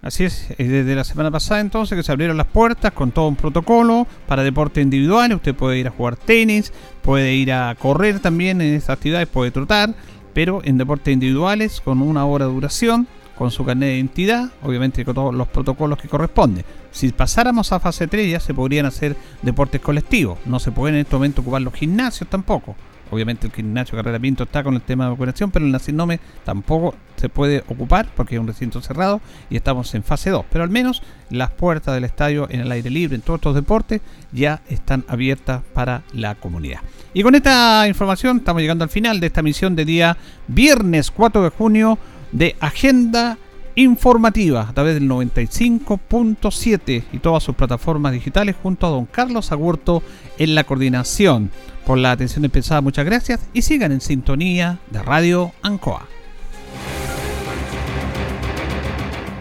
Así 0.03 0.25
es, 0.25 0.49
desde 0.59 0.97
la 0.97 1.05
semana 1.05 1.31
pasada 1.31 1.61
entonces 1.61 1.97
que 1.97 2.03
se 2.03 2.11
abrieron 2.11 2.37
las 2.37 2.49
puertas 2.49 2.91
con 2.91 3.13
todo 3.13 3.29
un 3.29 3.37
protocolo 3.37 4.09
para 4.27 4.43
deporte 4.43 4.81
individual. 4.81 5.33
Usted 5.33 5.55
puede 5.55 5.79
ir 5.79 5.87
a 5.87 5.93
jugar 5.93 6.17
tenis, 6.17 6.73
puede 7.03 7.35
ir 7.35 7.53
a 7.53 7.73
correr 7.77 8.19
también 8.19 8.61
en 8.61 8.75
estas 8.75 8.97
actividades, 8.97 9.29
puede 9.29 9.53
trotar, 9.53 9.95
pero 10.35 10.61
en 10.65 10.77
deportes 10.77 11.15
individuales 11.15 11.81
con 11.81 12.03
una 12.03 12.25
hora 12.25 12.47
de 12.47 12.53
duración, 12.53 13.07
con 13.39 13.53
su 13.53 13.65
carnet 13.65 13.91
de 13.91 13.97
identidad, 13.99 14.51
obviamente 14.65 15.05
con 15.05 15.15
todos 15.15 15.33
los 15.33 15.47
protocolos 15.47 16.01
que 16.01 16.09
corresponden. 16.09 16.65
Si 16.91 17.13
pasáramos 17.13 17.71
a 17.71 17.79
fase 17.79 18.09
3 18.09 18.29
ya 18.29 18.41
se 18.41 18.55
podrían 18.55 18.87
hacer 18.87 19.15
deportes 19.41 19.81
colectivos, 19.81 20.37
no 20.47 20.59
se 20.59 20.73
pueden 20.73 20.97
en 20.97 21.03
este 21.03 21.15
momento 21.15 21.43
ocupar 21.43 21.63
los 21.63 21.75
gimnasios 21.75 22.29
tampoco 22.29 22.75
obviamente 23.13 23.47
el 23.47 23.53
gimnasio 23.53 23.95
Carrera 23.95 24.19
Pinto 24.19 24.45
está 24.45 24.65
con 24.65 24.75
el 24.75 24.81
tema 24.81 25.05
de 25.05 25.11
vacunación, 25.11 25.51
pero 25.51 25.67
el 25.67 25.71
Nacinome 25.71 26.19
tampoco 26.45 26.95
se 27.17 27.29
puede 27.29 27.63
ocupar 27.69 28.09
porque 28.17 28.37
es 28.37 28.41
un 28.41 28.47
recinto 28.47 28.81
cerrado 28.81 29.21
y 29.51 29.57
estamos 29.57 29.95
en 29.95 30.03
fase 30.03 30.31
2. 30.31 30.47
Pero 30.51 30.65
al 30.65 30.71
menos 30.71 31.03
las 31.29 31.51
puertas 31.51 31.95
del 31.95 32.05
estadio 32.05 32.49
en 32.51 32.61
el 32.61 32.73
aire 32.73 32.89
libre, 32.89 33.15
en 33.15 33.21
todos 33.21 33.39
estos 33.39 33.55
deportes, 33.55 34.01
ya 34.33 34.63
están 34.69 35.05
abiertas 35.09 35.63
para 35.75 36.03
la 36.15 36.35
comunidad. 36.37 36.81
Y 37.13 37.23
con 37.23 37.35
esta 37.35 37.87
información 37.87 38.39
estamos 38.39 38.63
llegando 38.63 38.83
al 38.83 38.91
final 38.91 39.21
de 39.21 39.27
esta 39.27 39.43
misión 39.43 39.77
de 39.77 39.85
día 39.85 40.17
viernes 40.49 41.11
4 41.11 41.43
de 41.43 41.51
junio 41.51 41.99
de 42.33 42.57
Agenda 42.61 43.37
informativa 43.75 44.69
a 44.69 44.73
través 44.73 44.95
del 44.95 45.09
95.7 45.09 47.05
y 47.13 47.19
todas 47.19 47.43
sus 47.43 47.55
plataformas 47.55 48.13
digitales 48.13 48.57
junto 48.63 48.87
a 48.87 48.91
don 48.91 49.07
Carlos 49.07 49.53
Agurto 49.53 50.03
en 50.39 50.55
la 50.55 50.65
coordinación. 50.65 51.51
Por 51.87 51.99
la 51.99 52.13
atención 52.13 52.45
empezada, 52.45 52.81
muchas 52.81 53.05
gracias 53.05 53.41
y 53.53 53.63
sigan 53.63 53.93
en 53.93 54.01
sintonía 54.01 54.79
de 54.91 55.03
Radio 55.03 55.53
Ancoa. 55.63 56.07